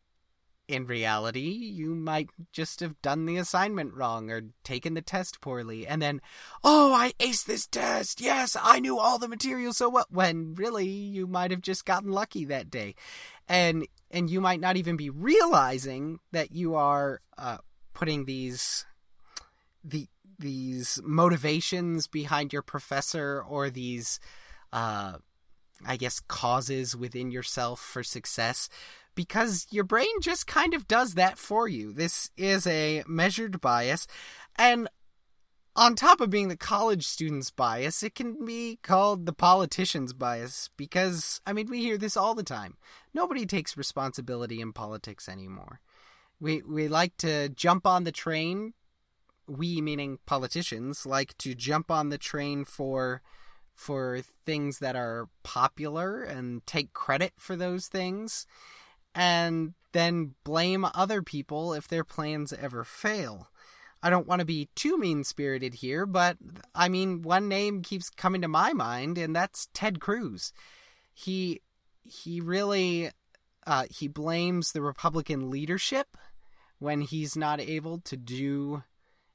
in 0.70 0.86
reality, 0.86 1.50
you 1.50 1.96
might 1.96 2.30
just 2.54 2.80
have 2.80 3.02
done 3.02 3.26
the 3.26 3.38
assignment 3.38 3.96
wrong 3.96 4.30
or 4.30 4.44
taken 4.64 4.94
the 4.94 5.02
test 5.02 5.42
poorly, 5.42 5.88
and 5.88 6.00
then, 6.00 6.22
oh, 6.64 6.94
I 6.94 7.14
aced 7.20 7.46
this 7.46 7.66
test. 7.66 8.22
Yes, 8.22 8.56
I 8.62 8.80
knew 8.80 9.00
all 9.00 9.18
the 9.18 9.28
material 9.28 9.74
so 9.74 9.90
well. 9.90 10.06
When 10.12 10.54
really, 10.54 10.88
you 10.88 11.26
might 11.26 11.50
have 11.50 11.62
just 11.62 11.86
gotten 11.86 12.12
lucky 12.12 12.46
that 12.46 12.70
day, 12.70 12.94
and 13.48 13.88
and 14.12 14.30
you 14.30 14.40
might 14.42 14.60
not 14.60 14.78
even 14.78 14.96
be 14.96 15.10
realizing 15.10 16.20
that 16.34 16.52
you 16.52 16.76
are 16.76 17.20
uh, 17.36 17.58
putting 17.96 18.26
these 18.26 18.86
the 19.84 20.08
these 20.38 21.02
motivations 21.04 22.06
behind 22.06 22.54
your 22.54 22.62
professor 22.62 23.44
or 23.50 23.72
these 23.72 24.20
uh, 24.72 25.14
I 25.84 25.98
guess 25.98 26.20
causes 26.20 26.96
within 26.96 27.32
yourself 27.32 27.80
for 27.80 28.04
success 28.04 28.70
because 29.20 29.68
your 29.70 29.84
brain 29.84 30.22
just 30.22 30.48
kind 30.48 30.74
of 30.74 30.88
does 30.88 31.16
that 31.16 31.38
for 31.38 31.68
you. 31.68 31.92
This 31.92 32.30
is 32.38 32.66
a 32.66 33.04
measured 33.06 33.60
bias. 33.60 34.08
And 34.58 34.88
on 35.76 35.96
top 35.96 36.22
of 36.22 36.30
being 36.30 36.48
the 36.48 36.56
college 36.56 37.06
student's 37.06 37.52
bias, 37.52 38.02
it 38.02 38.16
can 38.16 38.46
be 38.46 38.80
called 38.82 39.26
the 39.26 39.34
politician's 39.34 40.14
bias 40.14 40.70
because, 40.78 41.42
I 41.46 41.52
mean, 41.52 41.68
we 41.70 41.82
hear 41.82 41.98
this 41.98 42.16
all 42.16 42.34
the 42.34 42.44
time. 42.44 42.78
Nobody 43.14 43.46
takes 43.46 43.76
responsibility 43.76 44.62
in 44.62 44.72
politics 44.72 45.28
anymore. 45.28 45.82
We, 46.40 46.62
we 46.62 46.88
like 46.88 47.18
to 47.18 47.50
jump 47.50 47.86
on 47.86 48.06
the 48.06 48.14
train. 48.14 48.74
We, 49.50 49.82
meaning 49.82 50.20
politicians, 50.28 51.06
like 51.06 51.38
to 51.40 51.54
jump 51.56 51.92
on 51.92 52.08
the 52.08 52.18
train 52.18 52.64
for 52.64 53.22
for 53.76 54.20
things 54.46 54.80
that 54.80 54.98
are 54.98 55.30
popular 55.44 56.22
and 56.22 56.66
take 56.66 56.92
credit 56.92 57.32
for 57.38 57.56
those 57.56 57.88
things 57.88 58.46
and 59.16 59.74
then 59.92 60.36
blame 60.44 60.86
other 60.94 61.22
people 61.22 61.74
if 61.74 61.88
their 61.88 62.04
plans 62.04 62.54
ever 62.54 62.84
fail. 62.84 63.48
I 64.02 64.10
don't 64.10 64.28
want 64.28 64.40
to 64.40 64.46
be 64.46 64.70
too 64.76 64.98
mean 64.98 65.24
spirited 65.24 65.76
here, 65.76 66.06
but 66.06 66.38
I 66.74 66.88
mean, 66.88 67.22
one 67.22 67.50
name 67.50 67.82
keeps 67.82 68.10
coming 68.10 68.42
to 68.42 68.48
my 68.48 68.72
mind, 68.72 69.18
and 69.18 69.36
that's 69.36 69.68
Ted 69.74 70.00
Cruz. 70.00 70.54
He 71.14 71.62
he 72.04 72.40
really 72.40 73.12
uh, 73.68 73.86
he 73.90 74.08
blames 74.08 74.72
the 74.72 74.82
Republican 74.82 75.50
leadership 75.50 76.18
when 76.80 77.02
he's 77.02 77.36
not 77.36 77.60
able 77.60 78.00
to 78.00 78.16
do 78.16 78.84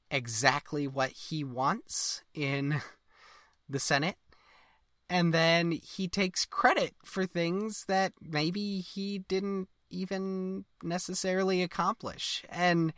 exactly 0.09 0.87
what 0.87 1.11
he 1.11 1.43
wants 1.43 2.23
in 2.33 2.81
the 3.69 3.79
Senate. 3.79 4.17
And 5.09 5.33
then 5.33 5.71
he 5.71 6.07
takes 6.07 6.45
credit 6.45 6.95
for 7.03 7.25
things 7.25 7.85
that 7.87 8.13
maybe 8.21 8.79
he 8.79 9.19
didn't 9.19 9.69
even 9.89 10.65
necessarily 10.81 11.61
accomplish. 11.61 12.43
And 12.49 12.91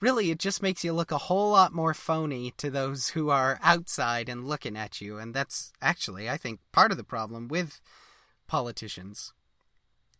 really, 0.00 0.30
it 0.30 0.38
just 0.38 0.62
makes 0.62 0.82
you 0.82 0.92
look 0.92 1.10
a 1.10 1.18
whole 1.18 1.50
lot 1.50 1.72
more 1.72 1.94
phony 1.94 2.52
to 2.56 2.70
those 2.70 3.08
who 3.10 3.28
are 3.30 3.58
outside 3.62 4.28
and 4.28 4.48
looking 4.48 4.76
at 4.76 5.00
you. 5.00 5.18
And 5.18 5.34
that's 5.34 5.72
actually, 5.82 6.28
I 6.28 6.36
think, 6.36 6.60
part 6.72 6.90
of 6.90 6.96
the 6.96 7.04
problem 7.04 7.48
with 7.48 7.80
politicians 8.46 9.32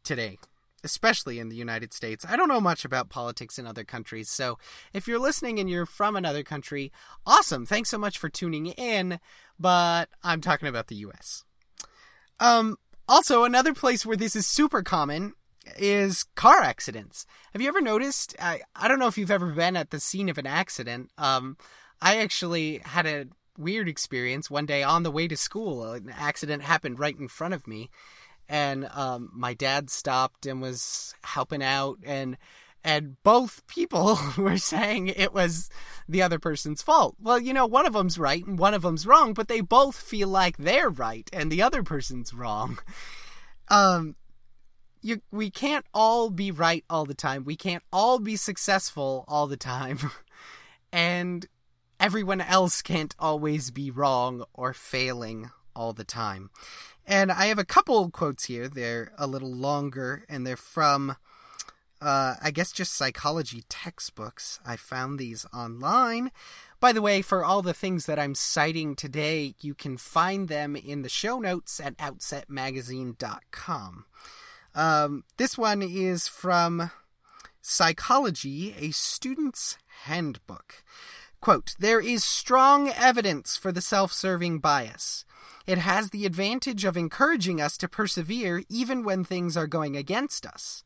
today, 0.02 0.38
especially 0.86 1.38
in 1.38 1.48
the 1.48 1.56
United 1.56 1.92
States. 1.92 2.24
I 2.26 2.36
don't 2.36 2.48
know 2.48 2.60
much 2.60 2.84
about 2.84 3.10
politics 3.10 3.58
in 3.58 3.66
other 3.66 3.84
countries, 3.84 4.30
so 4.30 4.58
if 4.94 5.06
you're 5.06 5.18
listening 5.18 5.58
and 5.58 5.68
you're 5.68 5.84
from 5.84 6.16
another 6.16 6.42
country, 6.42 6.92
awesome. 7.26 7.66
Thanks 7.66 7.90
so 7.90 7.98
much 7.98 8.16
for 8.18 8.28
tuning 8.28 8.66
in, 8.66 9.20
but 9.58 10.08
I'm 10.22 10.40
talking 10.40 10.68
about 10.68 10.86
the 10.86 10.96
US. 10.96 11.44
Um, 12.40 12.76
also, 13.08 13.44
another 13.44 13.74
place 13.74 14.06
where 14.06 14.16
this 14.16 14.36
is 14.36 14.46
super 14.46 14.82
common 14.82 15.34
is 15.78 16.24
car 16.34 16.60
accidents. 16.62 17.26
Have 17.52 17.60
you 17.60 17.68
ever 17.68 17.80
noticed? 17.80 18.36
I, 18.40 18.60
I 18.74 18.88
don't 18.88 18.98
know 18.98 19.08
if 19.08 19.18
you've 19.18 19.30
ever 19.30 19.52
been 19.52 19.76
at 19.76 19.90
the 19.90 20.00
scene 20.00 20.28
of 20.28 20.38
an 20.38 20.46
accident. 20.46 21.10
Um, 21.18 21.56
I 22.00 22.18
actually 22.18 22.80
had 22.84 23.06
a 23.06 23.26
weird 23.58 23.88
experience 23.88 24.50
one 24.50 24.66
day 24.66 24.82
on 24.82 25.02
the 25.02 25.10
way 25.10 25.28
to 25.28 25.36
school. 25.36 25.92
An 25.92 26.12
accident 26.16 26.62
happened 26.62 26.98
right 26.98 27.18
in 27.18 27.28
front 27.28 27.54
of 27.54 27.66
me, 27.66 27.90
and 28.48 28.88
um, 28.94 29.30
my 29.32 29.54
dad 29.54 29.90
stopped 29.90 30.46
and 30.46 30.60
was 30.60 31.14
helping 31.22 31.62
out, 31.62 31.98
and 32.04 32.36
and 32.86 33.20
both 33.24 33.66
people 33.66 34.16
were 34.38 34.58
saying 34.58 35.08
it 35.08 35.34
was 35.34 35.68
the 36.08 36.22
other 36.22 36.38
person's 36.38 36.82
fault. 36.82 37.16
Well, 37.20 37.40
you 37.40 37.52
know, 37.52 37.66
one 37.66 37.84
of 37.84 37.94
them's 37.94 38.16
right 38.16 38.46
and 38.46 38.58
one 38.58 38.74
of 38.74 38.82
them's 38.82 39.06
wrong, 39.06 39.34
but 39.34 39.48
they 39.48 39.60
both 39.60 39.96
feel 39.96 40.28
like 40.28 40.56
they're 40.56 40.88
right 40.88 41.28
and 41.32 41.50
the 41.50 41.62
other 41.62 41.82
person's 41.82 42.32
wrong. 42.32 42.78
Um, 43.68 44.14
you 45.02 45.22
we 45.32 45.50
can't 45.50 45.84
all 45.92 46.30
be 46.30 46.52
right 46.52 46.84
all 46.88 47.04
the 47.04 47.14
time. 47.14 47.42
We 47.42 47.56
can't 47.56 47.82
all 47.92 48.20
be 48.20 48.36
successful 48.36 49.24
all 49.26 49.48
the 49.48 49.56
time. 49.56 49.98
and 50.92 51.44
everyone 51.98 52.40
else 52.40 52.80
can't 52.80 53.12
always 53.18 53.72
be 53.72 53.90
wrong 53.90 54.44
or 54.54 54.72
failing 54.72 55.50
all 55.74 55.92
the 55.92 56.04
time. 56.04 56.50
And 57.06 57.30
I 57.30 57.46
have 57.46 57.58
a 57.58 57.64
couple 57.64 58.10
quotes 58.10 58.44
here. 58.44 58.68
They're 58.68 59.12
a 59.16 59.26
little 59.26 59.52
longer 59.52 60.24
and 60.28 60.46
they're 60.46 60.56
from 60.56 61.16
uh, 62.00 62.36
I 62.42 62.50
guess 62.50 62.72
just 62.72 62.94
psychology 62.94 63.62
textbooks. 63.68 64.58
I 64.66 64.76
found 64.76 65.18
these 65.18 65.44
online. 65.54 66.32
By 66.78 66.92
the 66.92 67.02
way, 67.02 67.22
for 67.22 67.44
all 67.44 67.62
the 67.62 67.72
things 67.72 68.04
that 68.06 68.18
I'm 68.18 68.34
citing 68.34 68.96
today, 68.96 69.54
you 69.60 69.74
can 69.74 69.96
find 69.96 70.48
them 70.48 70.76
in 70.76 71.00
the 71.02 71.08
show 71.08 71.38
notes 71.38 71.80
at 71.80 71.96
outsetmagazine.com. 71.96 74.04
Um, 74.74 75.24
this 75.38 75.56
one 75.56 75.80
is 75.82 76.28
from 76.28 76.90
Psychology, 77.62 78.74
a 78.78 78.90
Student's 78.90 79.78
Handbook. 80.04 80.84
Quote, 81.40 81.74
there 81.78 82.00
is 82.00 82.24
strong 82.24 82.90
evidence 82.90 83.56
for 83.56 83.72
the 83.72 83.80
self 83.80 84.12
serving 84.12 84.58
bias. 84.58 85.24
It 85.66 85.78
has 85.78 86.10
the 86.10 86.26
advantage 86.26 86.84
of 86.84 86.96
encouraging 86.96 87.60
us 87.60 87.76
to 87.78 87.88
persevere 87.88 88.62
even 88.68 89.02
when 89.02 89.24
things 89.24 89.56
are 89.56 89.66
going 89.66 89.96
against 89.96 90.46
us. 90.46 90.84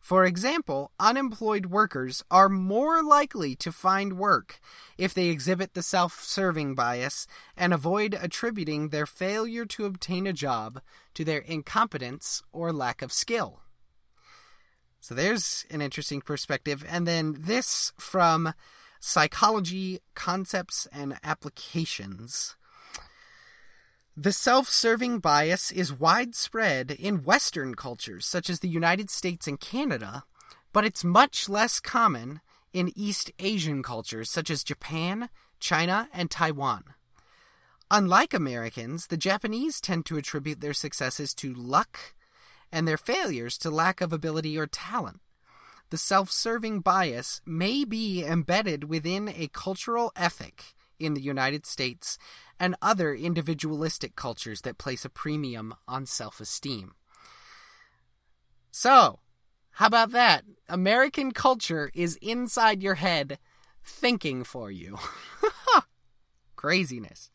For 0.00 0.24
example, 0.24 0.92
unemployed 1.00 1.66
workers 1.66 2.22
are 2.30 2.48
more 2.48 3.02
likely 3.02 3.56
to 3.56 3.72
find 3.72 4.18
work 4.18 4.60
if 4.96 5.12
they 5.12 5.28
exhibit 5.28 5.74
the 5.74 5.82
self 5.82 6.22
serving 6.22 6.74
bias 6.74 7.26
and 7.56 7.74
avoid 7.74 8.14
attributing 8.14 8.90
their 8.90 9.06
failure 9.06 9.64
to 9.66 9.84
obtain 9.84 10.26
a 10.26 10.32
job 10.32 10.80
to 11.14 11.24
their 11.24 11.40
incompetence 11.40 12.42
or 12.52 12.72
lack 12.72 13.02
of 13.02 13.12
skill. 13.12 13.60
So 15.00 15.14
there's 15.14 15.64
an 15.70 15.80
interesting 15.80 16.20
perspective. 16.20 16.84
And 16.88 17.06
then 17.06 17.36
this 17.38 17.92
from 17.96 18.54
Psychology 19.00 20.00
Concepts 20.14 20.86
and 20.92 21.18
Applications. 21.22 22.56
The 24.18 24.32
self 24.32 24.70
serving 24.70 25.18
bias 25.18 25.70
is 25.70 25.92
widespread 25.92 26.90
in 26.90 27.24
Western 27.24 27.74
cultures, 27.74 28.24
such 28.24 28.48
as 28.48 28.60
the 28.60 28.68
United 28.68 29.10
States 29.10 29.46
and 29.46 29.60
Canada, 29.60 30.24
but 30.72 30.86
it's 30.86 31.04
much 31.04 31.50
less 31.50 31.80
common 31.80 32.40
in 32.72 32.96
East 32.96 33.30
Asian 33.38 33.82
cultures, 33.82 34.30
such 34.30 34.48
as 34.48 34.64
Japan, 34.64 35.28
China, 35.60 36.08
and 36.14 36.30
Taiwan. 36.30 36.84
Unlike 37.90 38.32
Americans, 38.32 39.08
the 39.08 39.18
Japanese 39.18 39.82
tend 39.82 40.06
to 40.06 40.16
attribute 40.16 40.62
their 40.62 40.72
successes 40.72 41.34
to 41.34 41.52
luck 41.52 42.14
and 42.72 42.88
their 42.88 42.96
failures 42.96 43.58
to 43.58 43.70
lack 43.70 44.00
of 44.00 44.14
ability 44.14 44.56
or 44.56 44.66
talent. 44.66 45.20
The 45.90 45.98
self 45.98 46.30
serving 46.30 46.80
bias 46.80 47.42
may 47.44 47.84
be 47.84 48.24
embedded 48.24 48.84
within 48.84 49.28
a 49.28 49.48
cultural 49.48 50.10
ethic 50.16 50.74
in 50.98 51.14
the 51.14 51.20
United 51.20 51.66
States 51.66 52.18
and 52.58 52.76
other 52.80 53.14
individualistic 53.14 54.16
cultures 54.16 54.62
that 54.62 54.78
place 54.78 55.04
a 55.04 55.10
premium 55.10 55.74
on 55.86 56.06
self 56.06 56.40
esteem. 56.40 56.94
So, 58.70 59.20
how 59.72 59.86
about 59.86 60.12
that? 60.12 60.44
American 60.68 61.32
culture 61.32 61.90
is 61.94 62.18
inside 62.22 62.82
your 62.82 62.94
head 62.94 63.38
thinking 63.84 64.42
for 64.44 64.70
you. 64.70 64.98
Craziness. 66.56 67.30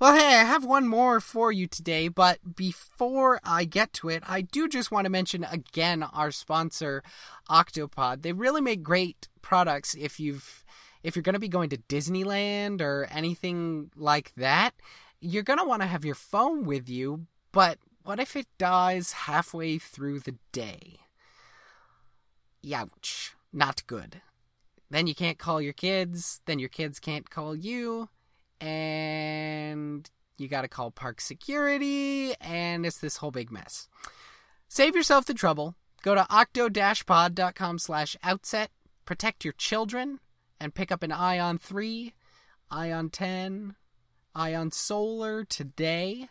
Well, 0.00 0.14
hey, 0.14 0.38
I 0.38 0.44
have 0.44 0.64
one 0.64 0.88
more 0.88 1.20
for 1.20 1.52
you 1.52 1.66
today, 1.66 2.08
but 2.08 2.56
before 2.56 3.38
I 3.44 3.64
get 3.64 3.92
to 3.94 4.08
it, 4.08 4.22
I 4.26 4.40
do 4.40 4.66
just 4.66 4.90
want 4.90 5.04
to 5.04 5.10
mention 5.10 5.44
again 5.44 6.02
our 6.02 6.30
sponsor, 6.30 7.02
Octopod. 7.50 8.22
They 8.22 8.32
really 8.32 8.62
make 8.62 8.82
great 8.82 9.28
products 9.42 9.94
if 9.94 10.18
you've 10.18 10.64
if 11.02 11.16
you're 11.16 11.22
going 11.22 11.34
to 11.34 11.38
be 11.38 11.48
going 11.48 11.70
to 11.70 11.78
Disneyland 11.78 12.80
or 12.80 13.08
anything 13.10 13.90
like 13.96 14.32
that, 14.36 14.74
you're 15.20 15.42
going 15.42 15.58
to 15.58 15.64
want 15.64 15.82
to 15.82 15.88
have 15.88 16.04
your 16.04 16.14
phone 16.14 16.64
with 16.64 16.88
you, 16.88 17.26
but 17.52 17.78
what 18.02 18.20
if 18.20 18.36
it 18.36 18.46
dies 18.58 19.12
halfway 19.12 19.78
through 19.78 20.20
the 20.20 20.36
day? 20.52 20.98
Youch. 22.64 23.30
Not 23.52 23.86
good. 23.86 24.20
Then 24.90 25.06
you 25.06 25.14
can't 25.14 25.38
call 25.38 25.60
your 25.60 25.72
kids, 25.72 26.40
then 26.46 26.58
your 26.58 26.68
kids 26.68 26.98
can't 26.98 27.30
call 27.30 27.54
you, 27.54 28.08
and 28.60 30.08
you 30.36 30.48
got 30.48 30.62
to 30.62 30.68
call 30.68 30.90
park 30.90 31.20
security, 31.20 32.34
and 32.40 32.84
it's 32.84 32.98
this 32.98 33.18
whole 33.18 33.30
big 33.30 33.50
mess. 33.50 33.88
Save 34.68 34.96
yourself 34.96 35.26
the 35.26 35.34
trouble. 35.34 35.74
Go 36.02 36.14
to 36.14 36.26
octo-pod.com 36.30 37.78
slash 37.78 38.16
outset. 38.22 38.70
Protect 39.04 39.44
your 39.44 39.54
children 39.54 40.18
and 40.60 40.74
pick 40.74 40.92
up 40.92 41.02
an 41.02 41.12
Ion 41.12 41.58
3, 41.58 42.12
Ion 42.70 43.08
10, 43.08 43.74
Ion 44.34 44.70
Solar 44.70 45.44
today. 45.44 46.28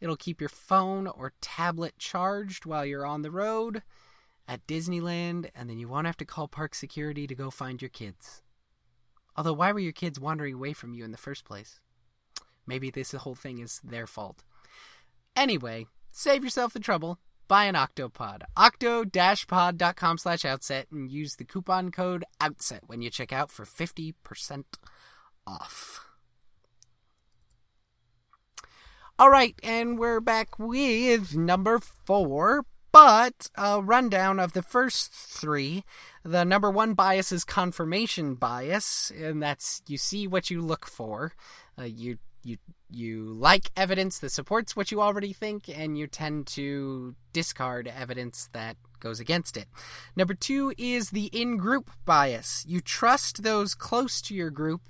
It'll 0.00 0.16
keep 0.16 0.40
your 0.40 0.48
phone 0.48 1.06
or 1.06 1.32
tablet 1.40 1.98
charged 1.98 2.66
while 2.66 2.84
you're 2.84 3.06
on 3.06 3.22
the 3.22 3.30
road 3.30 3.82
at 4.46 4.66
Disneyland, 4.66 5.50
and 5.54 5.70
then 5.70 5.78
you 5.78 5.88
won't 5.88 6.06
have 6.06 6.16
to 6.18 6.24
call 6.24 6.48
park 6.48 6.74
security 6.74 7.26
to 7.26 7.34
go 7.34 7.50
find 7.50 7.80
your 7.80 7.88
kids. 7.88 8.42
Although, 9.36 9.52
why 9.52 9.72
were 9.72 9.78
your 9.78 9.92
kids 9.92 10.18
wandering 10.18 10.54
away 10.54 10.72
from 10.72 10.94
you 10.94 11.04
in 11.04 11.12
the 11.12 11.16
first 11.16 11.44
place? 11.44 11.80
Maybe 12.66 12.90
this 12.90 13.12
whole 13.12 13.34
thing 13.34 13.58
is 13.58 13.80
their 13.84 14.06
fault. 14.06 14.42
Anyway, 15.36 15.86
save 16.10 16.42
yourself 16.42 16.72
the 16.72 16.80
trouble 16.80 17.18
buy 17.48 17.64
an 17.64 17.74
Octopod. 17.74 18.42
Octo-pod.com 18.56 20.18
slash 20.18 20.44
outset 20.44 20.86
and 20.92 21.10
use 21.10 21.36
the 21.36 21.44
coupon 21.44 21.90
code 21.90 22.24
OUTSET 22.40 22.80
when 22.86 23.02
you 23.02 23.10
check 23.10 23.32
out 23.32 23.50
for 23.50 23.64
50% 23.64 24.64
off. 25.46 26.04
All 29.18 29.30
right, 29.30 29.58
and 29.64 29.98
we're 29.98 30.20
back 30.20 30.60
with 30.60 31.36
number 31.36 31.80
four, 31.80 32.64
but 32.92 33.50
a 33.56 33.82
rundown 33.82 34.38
of 34.38 34.52
the 34.52 34.62
first 34.62 35.12
three. 35.12 35.82
The 36.24 36.44
number 36.44 36.70
one 36.70 36.94
bias 36.94 37.32
is 37.32 37.42
confirmation 37.42 38.36
bias, 38.36 39.10
and 39.10 39.42
that's 39.42 39.82
you 39.88 39.98
see 39.98 40.28
what 40.28 40.50
you 40.50 40.60
look 40.60 40.86
for. 40.86 41.32
Uh, 41.76 41.84
you 41.84 42.18
you 42.44 42.58
you 42.90 43.32
like 43.34 43.70
evidence 43.76 44.18
that 44.18 44.30
supports 44.30 44.74
what 44.74 44.90
you 44.90 45.00
already 45.00 45.32
think 45.32 45.68
and 45.68 45.98
you 45.98 46.06
tend 46.06 46.46
to 46.48 47.14
discard 47.32 47.86
evidence 47.88 48.48
that 48.52 48.76
goes 49.00 49.20
against 49.20 49.56
it. 49.56 49.66
Number 50.16 50.34
2 50.34 50.74
is 50.76 51.10
the 51.10 51.26
in-group 51.26 51.90
bias. 52.04 52.64
You 52.66 52.80
trust 52.80 53.42
those 53.42 53.74
close 53.74 54.20
to 54.22 54.34
your 54.34 54.50
group 54.50 54.82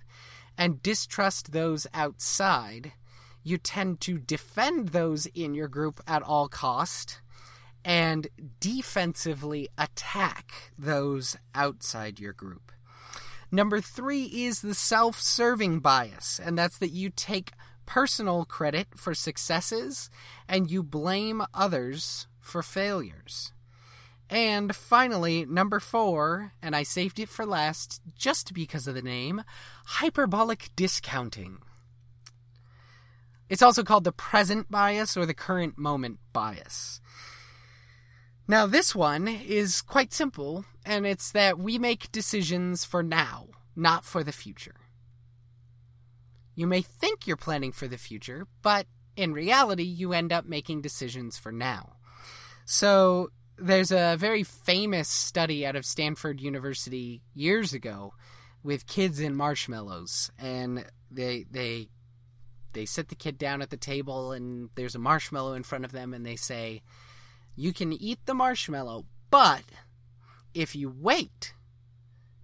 and 0.57 0.83
distrust 0.83 1.53
those 1.53 1.87
outside. 1.93 2.93
You 3.43 3.59
tend 3.59 4.01
to 4.03 4.19
defend 4.19 4.89
those 4.89 5.27
in 5.27 5.55
your 5.55 5.69
group 5.69 6.01
at 6.07 6.23
all 6.23 6.49
cost 6.49 7.21
and 7.85 8.29
defensively 8.61 9.69
attack 9.79 10.73
those 10.79 11.37
outside 11.55 12.21
your 12.21 12.33
group. 12.33 12.73
Number 13.51 13.81
three 13.81 14.25
is 14.25 14.61
the 14.61 14.75
self 14.75 15.19
serving 15.21 15.81
bias, 15.81 16.39
and 16.43 16.59
that's 16.59 16.79
that 16.79 16.91
you 16.91 17.09
take 17.09 17.53
personal 17.88 18.44
credit 18.44 18.87
for 18.94 19.14
successes 19.14 20.11
and 20.46 20.70
you 20.70 20.83
blame 20.83 21.42
others 21.55 22.27
for 22.38 22.62
failures. 22.62 23.53
And 24.29 24.77
finally, 24.77 25.46
number 25.46 25.81
four, 25.81 26.53
and 26.61 26.77
I 26.77 26.83
saved 26.83 27.18
it 27.18 27.31
for 27.31 27.46
last 27.46 28.03
just 28.14 28.53
because 28.53 28.87
of 28.87 28.94
the 28.94 29.01
name 29.01 29.42
hyperbolic 29.87 30.68
discounting. 30.77 31.61
It's 33.48 33.62
also 33.62 33.83
called 33.83 34.05
the 34.05 34.12
present 34.12 34.70
bias 34.70 35.16
or 35.16 35.24
the 35.24 35.33
current 35.33 35.79
moment 35.79 36.18
bias. 36.35 37.01
Now, 38.46 38.66
this 38.66 38.94
one 38.94 39.27
is 39.27 39.81
quite 39.81 40.12
simple, 40.12 40.66
and 40.85 41.07
it's 41.07 41.33
that 41.33 41.59
we 41.59 41.79
make 41.79 42.12
decisions 42.12 42.85
for 42.85 43.03
now, 43.03 43.46
not 43.74 44.05
for 44.05 44.22
the 44.22 44.33
future. 44.33 44.74
You 46.59 46.66
may 46.66 46.83
think 46.83 47.25
you're 47.25 47.37
planning 47.37 47.71
for 47.71 47.87
the 47.87 47.97
future, 47.97 48.49
but 48.62 48.88
in 49.14 49.33
reality, 49.33 49.85
you 49.85 50.12
end 50.12 50.33
up 50.33 50.44
making 50.44 50.81
decisions 50.81 51.38
for 51.38 51.53
now. 51.53 51.99
So, 52.64 53.31
there's 53.57 53.92
a 53.92 54.16
very 54.18 54.42
famous 54.42 55.09
study 55.09 55.64
out 55.64 55.77
of 55.77 55.87
Stanford 55.87 56.40
University 56.40 57.23
years 57.33 57.73
ago 57.75 58.12
with 58.64 58.88
kids 58.88 59.21
in 59.21 59.37
marshmallows, 59.37 60.33
and 60.37 60.85
they 61.12 61.44
they 61.49 61.90
they 62.73 62.87
sit 62.87 63.07
the 63.07 63.14
kid 63.14 63.38
down 63.38 63.62
at 63.62 63.71
the 63.71 63.77
table, 63.77 64.33
and 64.33 64.71
there's 64.75 64.97
a 64.97 64.99
marshmallow 64.99 65.55
in 65.55 65.62
front 65.62 65.85
of 65.85 65.92
them, 65.92 66.12
and 66.12 66.27
they 66.27 66.35
say, 66.35 66.83
"You 67.55 67.73
can 67.73 67.92
eat 67.92 68.18
the 68.27 68.35
marshmallow, 68.35 69.05
but 69.31 69.62
if 70.55 70.75
you 70.75 70.90
wait 70.90 71.55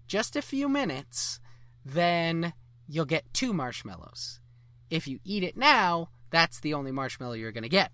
just 0.06 0.36
a 0.36 0.42
few 0.42 0.68
minutes, 0.68 1.40
then 1.84 2.52
you'll 2.88 3.04
get 3.04 3.32
two 3.32 3.52
marshmallows. 3.52 4.40
If 4.90 5.08
you 5.08 5.18
eat 5.24 5.42
it 5.42 5.56
now, 5.56 6.10
that's 6.30 6.60
the 6.60 6.74
only 6.74 6.92
marshmallow 6.92 7.34
you're 7.34 7.52
going 7.52 7.62
to 7.62 7.68
get." 7.68 7.92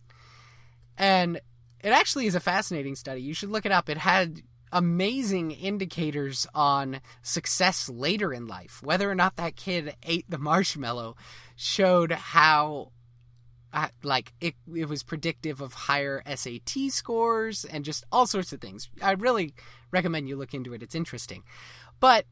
And 0.96 1.40
it 1.83 1.90
actually 1.90 2.26
is 2.26 2.35
a 2.35 2.40
fascinating 2.40 2.94
study. 2.94 3.22
You 3.22 3.35
should 3.35 3.50
look 3.50 3.64
it 3.64 3.72
up. 3.72 3.88
It 3.88 3.98
had 3.98 4.42
amazing 4.72 5.50
indicators 5.50 6.46
on 6.55 7.00
success 7.22 7.88
later 7.88 8.33
in 8.33 8.46
life. 8.46 8.81
Whether 8.83 9.11
or 9.11 9.14
not 9.14 9.37
that 9.37 9.57
kid 9.57 9.96
ate 10.03 10.26
the 10.29 10.38
marshmallow 10.38 11.16
showed 11.57 12.12
how 12.12 12.92
uh, 13.72 13.88
like 14.03 14.33
it 14.40 14.55
it 14.74 14.88
was 14.88 15.03
predictive 15.03 15.61
of 15.61 15.72
higher 15.72 16.22
SAT 16.26 16.90
scores 16.90 17.64
and 17.64 17.85
just 17.85 18.05
all 18.11 18.26
sorts 18.26 18.53
of 18.53 18.61
things. 18.61 18.88
I 19.03 19.12
really 19.12 19.55
recommend 19.90 20.29
you 20.29 20.37
look 20.37 20.55
into 20.55 20.74
it. 20.74 20.83
It's 20.83 20.94
interesting. 20.94 21.44
But 21.98 22.26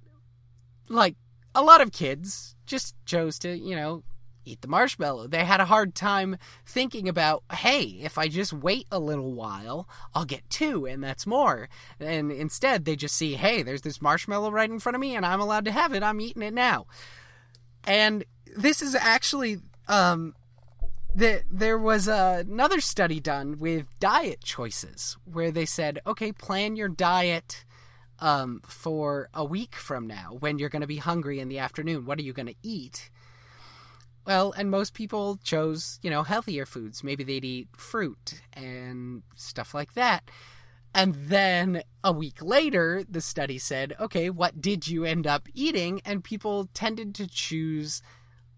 like 0.88 1.16
a 1.59 1.62
lot 1.62 1.81
of 1.81 1.90
kids 1.90 2.55
just 2.66 2.94
chose 3.05 3.38
to, 3.40 3.59
you 3.59 3.75
know, 3.75 4.05
eat 4.44 4.61
the 4.61 4.68
marshmallow. 4.68 5.27
They 5.27 5.44
had 5.44 5.61
a 5.61 5.64
hard 5.64 5.97
time 5.97 6.38
thinking 6.64 7.09
about, 7.09 7.42
hey, 7.53 7.99
if 8.01 8.16
I 8.16 8.29
just 8.29 8.53
wait 8.53 8.87
a 8.92 9.01
little 9.01 9.33
while, 9.33 9.88
I'll 10.14 10.25
get 10.25 10.49
two, 10.49 10.87
and 10.87 11.03
that's 11.03 11.27
more. 11.27 11.68
And 11.99 12.31
instead, 12.31 12.85
they 12.85 12.94
just 12.94 13.16
see, 13.16 13.35
hey, 13.35 13.62
there's 13.62 13.83
this 13.83 14.01
marshmallow 14.01 14.53
right 14.53 14.71
in 14.71 14.79
front 14.79 14.94
of 14.94 15.01
me, 15.01 15.16
and 15.16 15.27
I'm 15.27 15.40
allowed 15.40 15.64
to 15.64 15.73
have 15.73 15.92
it. 15.92 16.05
I'm 16.05 16.21
eating 16.21 16.42
it 16.42 16.55
now. 16.55 16.87
And 17.85 18.25
this 18.57 18.81
is 18.81 18.94
actually. 18.94 19.59
Um, 19.88 20.35
the, 21.14 21.42
there 21.51 21.79
was 21.79 22.07
another 22.07 22.81
study 22.81 23.18
done 23.18 23.59
with 23.59 23.87
diet 23.99 24.42
choices 24.44 25.16
where 25.25 25.51
they 25.51 25.64
said, 25.64 26.01
okay, 26.07 26.31
plan 26.31 26.77
your 26.77 26.88
diet 26.88 27.64
um, 28.20 28.61
for 28.66 29.28
a 29.33 29.44
week 29.44 29.74
from 29.74 30.07
now 30.07 30.37
when 30.38 30.59
you're 30.59 30.68
going 30.68 30.83
to 30.83 30.87
be 30.87 30.96
hungry 30.96 31.40
in 31.40 31.48
the 31.48 31.59
afternoon. 31.59 32.04
What 32.04 32.18
are 32.18 32.22
you 32.22 32.33
going 32.33 32.46
to 32.46 32.54
eat? 32.62 33.11
Well, 34.26 34.52
and 34.52 34.70
most 34.70 34.92
people 34.92 35.38
chose, 35.42 35.98
you 36.02 36.11
know, 36.11 36.22
healthier 36.22 36.66
foods. 36.66 37.02
Maybe 37.02 37.24
they'd 37.24 37.44
eat 37.44 37.68
fruit 37.76 38.42
and 38.52 39.22
stuff 39.37 39.72
like 39.72 39.94
that. 39.94 40.31
And 40.94 41.14
then 41.14 41.83
a 42.02 42.12
week 42.12 42.42
later, 42.42 43.04
the 43.09 43.20
study 43.20 43.59
said, 43.59 43.94
okay, 44.00 44.31
what 44.31 44.61
did 44.61 44.88
you 44.88 45.04
end 45.04 45.26
up 45.26 45.48
eating? 45.54 46.00
And 46.04 46.24
people 46.24 46.68
tended 46.74 47.14
to 47.16 47.26
choose 47.26 48.02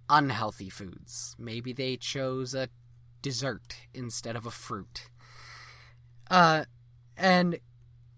unhealthy 0.08 0.70
foods. 0.70 1.36
Maybe 1.38 1.72
they 1.72 1.96
chose 1.96 2.54
a 2.54 2.68
dessert 3.22 3.76
instead 3.94 4.36
of 4.36 4.46
a 4.46 4.50
fruit. 4.50 5.08
Uh, 6.30 6.64
and 7.16 7.58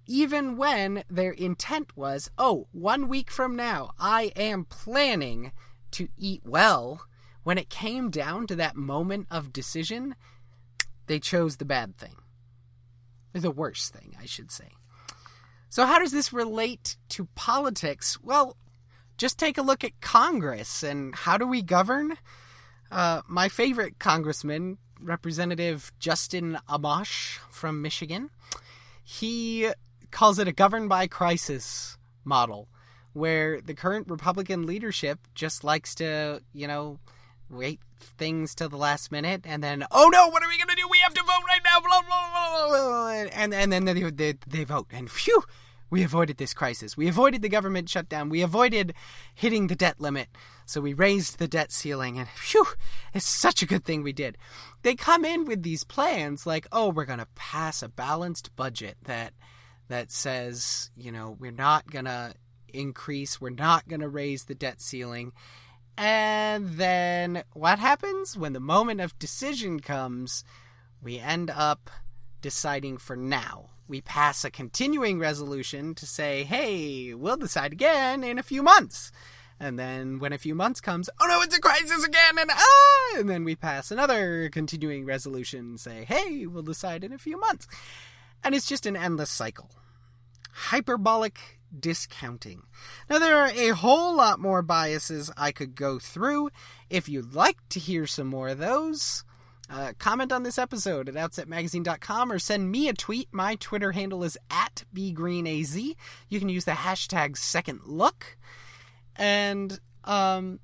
even 0.06 0.56
when 0.56 1.04
their 1.08 1.32
intent 1.32 1.96
was, 1.96 2.30
oh, 2.38 2.66
one 2.72 3.08
week 3.08 3.30
from 3.30 3.56
now, 3.56 3.90
I 3.98 4.32
am 4.36 4.64
planning 4.64 5.52
to 5.92 6.08
eat 6.16 6.42
well 6.44 7.02
when 7.44 7.58
it 7.58 7.68
came 7.68 8.10
down 8.10 8.46
to 8.46 8.56
that 8.56 8.76
moment 8.76 9.26
of 9.30 9.52
decision, 9.52 10.14
they 11.06 11.18
chose 11.18 11.56
the 11.56 11.64
bad 11.64 11.96
thing. 11.96 12.16
The 13.32 13.50
worst 13.50 13.92
thing, 13.92 14.14
I 14.20 14.26
should 14.26 14.50
say. 14.50 14.68
So, 15.68 15.86
how 15.86 15.98
does 15.98 16.12
this 16.12 16.32
relate 16.32 16.96
to 17.10 17.26
politics? 17.34 18.18
Well, 18.22 18.56
just 19.16 19.38
take 19.38 19.58
a 19.58 19.62
look 19.62 19.84
at 19.84 20.00
Congress 20.00 20.82
and 20.82 21.14
how 21.14 21.38
do 21.38 21.46
we 21.46 21.62
govern? 21.62 22.16
Uh, 22.90 23.22
my 23.26 23.48
favorite 23.48 23.98
congressman, 23.98 24.78
Representative 25.00 25.90
Justin 25.98 26.58
Amash 26.68 27.38
from 27.50 27.80
Michigan, 27.80 28.30
he 29.02 29.70
calls 30.12 30.38
it 30.38 30.46
a 30.46 30.52
govern 30.52 30.86
by 30.86 31.08
crisis 31.08 31.98
model, 32.24 32.68
where 33.12 33.60
the 33.60 33.74
current 33.74 34.08
Republican 34.08 34.66
leadership 34.66 35.18
just 35.34 35.64
likes 35.64 35.96
to, 35.96 36.40
you 36.52 36.68
know, 36.68 37.00
wait 37.50 37.80
things 38.18 38.54
till 38.54 38.68
the 38.68 38.76
last 38.76 39.12
minute, 39.12 39.42
and 39.44 39.62
then 39.62 39.84
oh 39.90 40.08
no, 40.12 40.28
what 40.28 40.42
are 40.42 40.48
we 40.48 40.58
gonna 40.58 40.76
do? 40.76 40.88
We 40.90 40.98
have 41.02 41.14
to 41.14 41.22
vote 41.22 41.42
right 41.48 41.60
now. 41.64 41.80
Blah 41.80 42.02
blah 42.02 42.30
blah. 42.30 42.68
blah. 42.68 43.10
And 43.32 43.54
and 43.54 43.72
then 43.72 43.84
they, 43.84 44.10
they 44.10 44.34
they 44.46 44.64
vote, 44.64 44.86
and 44.90 45.10
phew, 45.10 45.42
we 45.90 46.02
avoided 46.02 46.38
this 46.38 46.54
crisis. 46.54 46.96
We 46.96 47.08
avoided 47.08 47.42
the 47.42 47.48
government 47.48 47.88
shutdown. 47.88 48.28
We 48.28 48.42
avoided 48.42 48.94
hitting 49.34 49.66
the 49.66 49.76
debt 49.76 50.00
limit. 50.00 50.28
So 50.64 50.80
we 50.80 50.94
raised 50.94 51.38
the 51.38 51.48
debt 51.48 51.70
ceiling, 51.70 52.18
and 52.18 52.28
phew, 52.28 52.66
it's 53.12 53.26
such 53.26 53.62
a 53.62 53.66
good 53.66 53.84
thing 53.84 54.02
we 54.02 54.12
did. 54.12 54.38
They 54.82 54.94
come 54.94 55.24
in 55.24 55.44
with 55.44 55.62
these 55.62 55.84
plans 55.84 56.46
like, 56.46 56.66
oh, 56.72 56.88
we're 56.88 57.04
gonna 57.04 57.28
pass 57.34 57.82
a 57.82 57.88
balanced 57.88 58.54
budget 58.56 58.96
that 59.04 59.34
that 59.92 60.10
says, 60.10 60.90
you 60.96 61.12
know, 61.12 61.36
we're 61.38 61.52
not 61.52 61.90
gonna 61.90 62.34
increase, 62.68 63.40
we're 63.40 63.50
not 63.50 63.86
gonna 63.86 64.08
raise 64.08 64.44
the 64.44 64.54
debt 64.54 64.80
ceiling 64.80 65.32
and 65.96 66.70
then 66.70 67.44
what 67.52 67.78
happens 67.78 68.36
when 68.36 68.52
the 68.52 68.60
moment 68.60 69.00
of 69.00 69.18
decision 69.18 69.80
comes? 69.80 70.44
We 71.02 71.18
end 71.18 71.50
up 71.50 71.90
deciding 72.40 72.98
for 72.98 73.16
now. 73.16 73.70
We 73.88 74.00
pass 74.00 74.44
a 74.44 74.50
continuing 74.50 75.18
resolution 75.18 75.94
to 75.96 76.06
say, 76.06 76.44
hey, 76.44 77.14
we'll 77.14 77.36
decide 77.36 77.72
again 77.72 78.24
in 78.24 78.38
a 78.38 78.42
few 78.42 78.62
months. 78.62 79.12
And 79.60 79.78
then 79.78 80.18
when 80.18 80.32
a 80.32 80.38
few 80.38 80.54
months 80.54 80.80
comes, 80.80 81.10
oh 81.20 81.26
no, 81.26 81.42
it's 81.42 81.56
a 81.56 81.60
crisis 81.60 82.04
again, 82.04 82.38
and 82.38 82.50
ah! 82.50 83.18
And 83.18 83.28
then 83.28 83.44
we 83.44 83.54
pass 83.54 83.90
another 83.90 84.48
continuing 84.48 85.04
resolution, 85.04 85.78
say, 85.78 86.04
hey, 86.04 86.46
we'll 86.46 86.62
decide 86.62 87.04
in 87.04 87.12
a 87.12 87.18
few 87.18 87.38
months. 87.38 87.68
And 88.42 88.54
it's 88.56 88.66
just 88.66 88.86
an 88.86 88.96
endless 88.96 89.30
cycle. 89.30 89.70
Hyperbolic 90.52 91.60
discounting. 91.78 92.62
Now, 93.08 93.18
there 93.18 93.36
are 93.36 93.48
a 93.48 93.68
whole 93.70 94.16
lot 94.16 94.38
more 94.38 94.62
biases 94.62 95.30
I 95.36 95.52
could 95.52 95.74
go 95.74 95.98
through. 95.98 96.50
If 96.90 97.08
you'd 97.08 97.34
like 97.34 97.56
to 97.70 97.80
hear 97.80 98.06
some 98.06 98.26
more 98.26 98.48
of 98.48 98.58
those, 98.58 99.24
uh, 99.70 99.92
comment 99.98 100.32
on 100.32 100.42
this 100.42 100.58
episode 100.58 101.08
at 101.08 101.14
outsetmagazine.com 101.14 102.30
or 102.30 102.38
send 102.38 102.70
me 102.70 102.88
a 102.88 102.92
tweet. 102.92 103.28
My 103.32 103.54
Twitter 103.56 103.92
handle 103.92 104.22
is 104.22 104.36
at 104.50 104.84
bgreenaz. 104.94 105.94
You 106.28 106.38
can 106.38 106.48
use 106.48 106.66
the 106.66 106.72
hashtag 106.72 107.36
second 107.38 107.80
look. 107.86 108.36
And 109.16 109.78
um, 110.04 110.60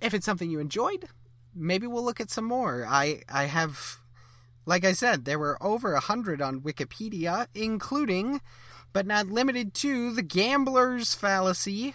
if 0.00 0.12
it's 0.12 0.26
something 0.26 0.50
you 0.50 0.60
enjoyed, 0.60 1.08
maybe 1.54 1.86
we'll 1.86 2.04
look 2.04 2.20
at 2.20 2.30
some 2.30 2.44
more. 2.44 2.84
I, 2.86 3.22
I 3.28 3.44
have, 3.44 3.98
like 4.66 4.84
I 4.84 4.92
said, 4.92 5.24
there 5.24 5.38
were 5.38 5.56
over 5.62 5.94
a 5.94 6.00
hundred 6.00 6.42
on 6.42 6.60
Wikipedia, 6.60 7.46
including 7.54 8.40
but 8.92 9.06
not 9.06 9.28
limited 9.28 9.74
to 9.74 10.12
the 10.12 10.22
gambler's 10.22 11.14
fallacy, 11.14 11.94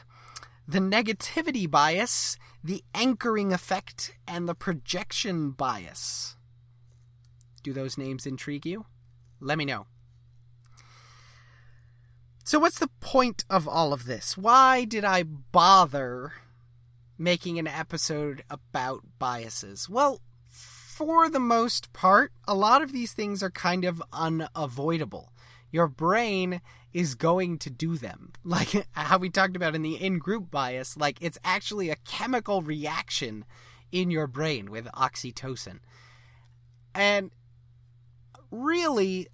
the 0.68 0.80
negativity 0.80 1.70
bias, 1.70 2.38
the 2.64 2.84
anchoring 2.94 3.52
effect, 3.52 4.16
and 4.28 4.48
the 4.48 4.56
projection 4.56 5.52
bias. 5.52 6.36
Do 7.62 7.74
those 7.74 7.98
names 7.98 8.26
intrigue 8.26 8.66
you? 8.66 8.86
Let 9.40 9.58
me 9.58 9.66
know. 9.66 9.88
So, 12.46 12.60
what's 12.60 12.80
the 12.80 12.90
point 13.00 13.46
of 13.50 13.68
all 13.68 13.94
of 13.94 14.06
this? 14.06 14.38
Why 14.38 14.84
did 14.84 15.06
I 15.06 15.24
bother 15.24 16.34
making 17.18 17.58
an 17.58 17.68
episode 17.68 18.44
about 18.50 19.04
biases? 19.18 19.90
Well, 19.90 20.20
for 20.46 21.30
the 21.30 21.40
most 21.40 21.94
part, 21.94 22.34
a 22.48 22.54
lot 22.54 22.82
of 22.82 22.92
these 22.92 23.14
things 23.14 23.42
are 23.42 23.50
kind 23.50 23.86
of 23.86 24.04
unavoidable. 24.12 25.32
Your 25.72 25.88
brain 25.88 26.62
is 26.94 27.16
going 27.16 27.58
to 27.60 27.70
do 27.70 27.98
them. 27.98 28.32
Like 28.46 28.86
how 28.92 29.18
we 29.18 29.30
talked 29.30 29.56
about 29.56 29.74
in 29.74 29.82
the 29.82 29.96
in 29.96 30.20
group 30.20 30.52
bias, 30.52 30.98
like 30.98 31.18
it's 31.22 31.40
actually 31.44 31.90
a 31.90 31.96
chemical 31.96 32.62
reaction 32.62 33.46
in 33.92 34.12
your 34.12 34.28
brain 34.28 34.70
with 34.70 34.86
oxytocin. 34.88 35.80
And 36.94 37.32
really, 38.52 39.28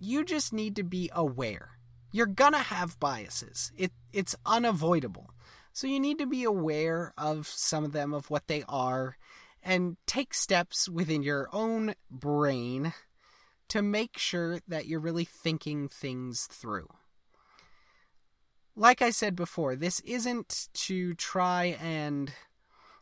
you 0.00 0.24
just 0.24 0.52
need 0.52 0.76
to 0.76 0.82
be 0.82 1.08
aware. 1.14 1.78
You're 2.10 2.26
gonna 2.26 2.58
have 2.58 2.98
biases. 2.98 3.72
It 3.76 3.92
it's 4.12 4.34
unavoidable. 4.44 5.30
So 5.72 5.86
you 5.86 6.00
need 6.00 6.18
to 6.18 6.26
be 6.26 6.44
aware 6.44 7.14
of 7.16 7.46
some 7.46 7.84
of 7.84 7.92
them, 7.92 8.12
of 8.12 8.28
what 8.28 8.48
they 8.48 8.64
are, 8.68 9.16
and 9.62 9.96
take 10.06 10.34
steps 10.34 10.88
within 10.88 11.22
your 11.22 11.48
own 11.52 11.94
brain 12.10 12.92
to 13.72 13.80
make 13.80 14.18
sure 14.18 14.58
that 14.68 14.84
you're 14.84 15.00
really 15.00 15.24
thinking 15.24 15.88
things 15.88 16.44
through. 16.44 16.88
Like 18.76 19.00
I 19.00 19.08
said 19.08 19.34
before, 19.34 19.76
this 19.76 20.00
isn't 20.00 20.68
to 20.74 21.14
try 21.14 21.78
and 21.80 22.30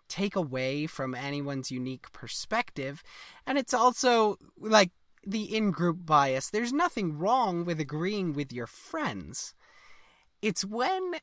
take 0.08 0.36
away 0.36 0.86
from 0.86 1.16
anyone's 1.16 1.72
unique 1.72 2.12
perspective, 2.12 3.02
and 3.48 3.58
it's 3.58 3.74
also 3.74 4.36
like 4.56 4.92
the 5.26 5.56
in 5.56 5.72
group 5.72 6.06
bias. 6.06 6.50
There's 6.50 6.72
nothing 6.72 7.18
wrong 7.18 7.64
with 7.64 7.80
agreeing 7.80 8.32
with 8.32 8.52
your 8.52 8.68
friends. 8.68 9.56
It's 10.40 10.64
when 10.64 11.16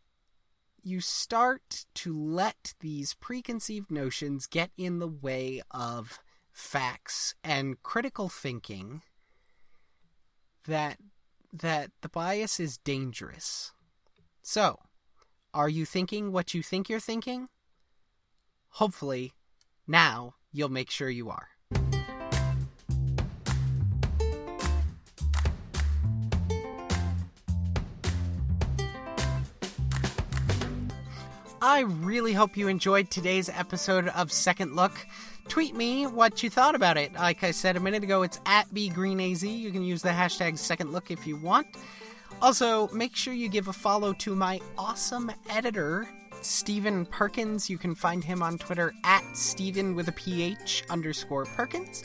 you 0.84 1.00
start 1.00 1.86
to 1.96 2.22
let 2.22 2.74
these 2.82 3.14
preconceived 3.14 3.92
notions 3.92 4.46
get 4.46 4.72
in 4.78 5.00
the 5.00 5.08
way 5.08 5.62
of 5.72 6.20
facts 6.52 7.34
and 7.46 7.82
critical 7.82 8.28
thinking 8.28 9.04
that 10.68 10.98
that 11.54 11.92
the 12.02 12.10
bias 12.10 12.60
is 12.60 12.78
dangerous. 12.78 13.72
So, 14.42 14.80
are 15.54 15.70
you 15.70 15.86
thinking 15.86 16.32
what 16.32 16.54
you 16.54 16.62
think 16.62 16.90
you're 16.90 17.00
thinking? 17.00 17.48
Hopefully, 18.70 19.34
now 19.88 20.36
you'll 20.52 20.70
make 20.70 20.92
sure 20.92 21.10
you 21.10 21.30
are. 21.30 21.48
I 31.60 31.82
really 31.82 32.34
hope 32.34 32.56
you 32.56 32.68
enjoyed 32.68 33.10
today's 33.10 33.50
episode 33.50 34.10
of 34.10 34.32
Second 34.32 34.76
Look. 34.76 34.94
Tweet 35.48 35.76
me 35.76 36.06
what 36.06 36.44
you 36.44 36.50
thought 36.50 36.76
about 36.76 36.98
it. 36.98 37.14
Like 37.14 37.44
I 37.44 37.52
said 37.52 37.78
a 37.78 37.80
minute 37.80 38.04
ago, 38.04 38.22
it's 38.22 38.40
at 38.46 38.70
bgreenaz. 38.70 39.42
You 39.48 39.72
can 39.72 39.82
use 39.84 40.02
the 40.02 40.10
hashtag 40.10 40.58
Second 40.58 40.92
Look 40.92 41.10
if 41.10 41.26
you 41.26 41.38
want. 41.38 41.68
Also, 42.42 42.88
make 42.90 43.16
sure 43.16 43.34
you 43.34 43.50
give 43.50 43.68
a 43.68 43.74
follow 43.74 44.14
to 44.14 44.36
my 44.36 44.60
awesome 44.78 45.32
editor, 45.50 46.08
Stephen 46.42 47.06
Perkins. 47.06 47.70
You 47.70 47.78
can 47.78 47.96
find 47.96 48.24
him 48.24 48.44
on 48.44 48.58
Twitter 48.58 48.94
at 49.04 49.24
Stephen 49.36 49.96
with 49.96 50.08
a 50.10 50.12
PH 50.12 50.84
underscore 50.90 51.46
Perkins. 51.46 52.04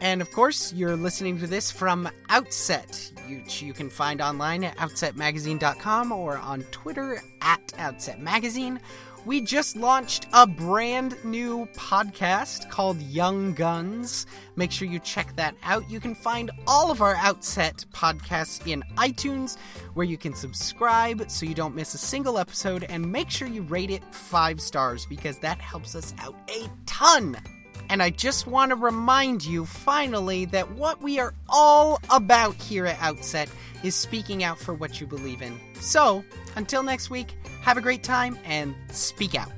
And 0.00 0.20
of 0.20 0.32
course, 0.32 0.72
you're 0.72 0.96
listening 0.96 1.38
to 1.38 1.46
this 1.46 1.70
from 1.70 2.08
Outset, 2.28 3.12
which 3.28 3.62
you 3.62 3.72
can 3.72 3.88
find 3.88 4.20
online 4.20 4.64
at 4.64 4.76
outsetmagazine.com 4.78 6.10
or 6.10 6.38
on 6.38 6.62
Twitter 6.72 7.22
at 7.40 7.72
Outset 7.78 8.20
Magazine. 8.20 8.80
We 9.24 9.40
just 9.40 9.76
launched 9.76 10.26
a 10.32 10.48
brand 10.48 11.16
new 11.24 11.66
podcast 11.74 12.68
called 12.70 13.00
Young 13.00 13.52
Guns. 13.52 14.26
Make 14.56 14.72
sure 14.72 14.88
you 14.88 14.98
check 14.98 15.36
that 15.36 15.54
out. 15.62 15.88
You 15.88 16.00
can 16.00 16.16
find 16.16 16.50
all 16.66 16.90
of 16.90 17.00
our 17.00 17.14
Outset 17.14 17.84
podcasts 17.94 18.66
in 18.66 18.82
iTunes, 18.96 19.56
where 19.94 20.06
you 20.06 20.18
can 20.18 20.34
subscribe 20.34 21.30
so 21.30 21.46
you 21.46 21.54
don't 21.54 21.76
miss 21.76 21.94
a 21.94 21.98
single 21.98 22.36
episode, 22.36 22.84
and 22.88 23.12
make 23.12 23.30
sure 23.30 23.46
you 23.46 23.62
rate 23.62 23.90
it 23.90 24.02
five 24.12 24.60
stars 24.60 25.06
because 25.06 25.38
that 25.38 25.60
helps 25.60 25.94
us 25.94 26.14
out 26.18 26.34
a 26.50 26.68
ton. 26.86 27.36
And 27.92 28.02
I 28.02 28.08
just 28.08 28.46
want 28.46 28.70
to 28.70 28.76
remind 28.76 29.44
you 29.44 29.66
finally 29.66 30.46
that 30.46 30.70
what 30.72 31.02
we 31.02 31.18
are 31.18 31.34
all 31.50 32.00
about 32.08 32.54
here 32.54 32.86
at 32.86 32.96
Outset 33.02 33.50
is 33.84 33.94
speaking 33.94 34.42
out 34.42 34.58
for 34.58 34.72
what 34.72 34.98
you 34.98 35.06
believe 35.06 35.42
in. 35.42 35.60
So, 35.78 36.24
until 36.56 36.82
next 36.82 37.10
week, 37.10 37.36
have 37.60 37.76
a 37.76 37.82
great 37.82 38.02
time 38.02 38.38
and 38.46 38.74
speak 38.88 39.34
out. 39.34 39.52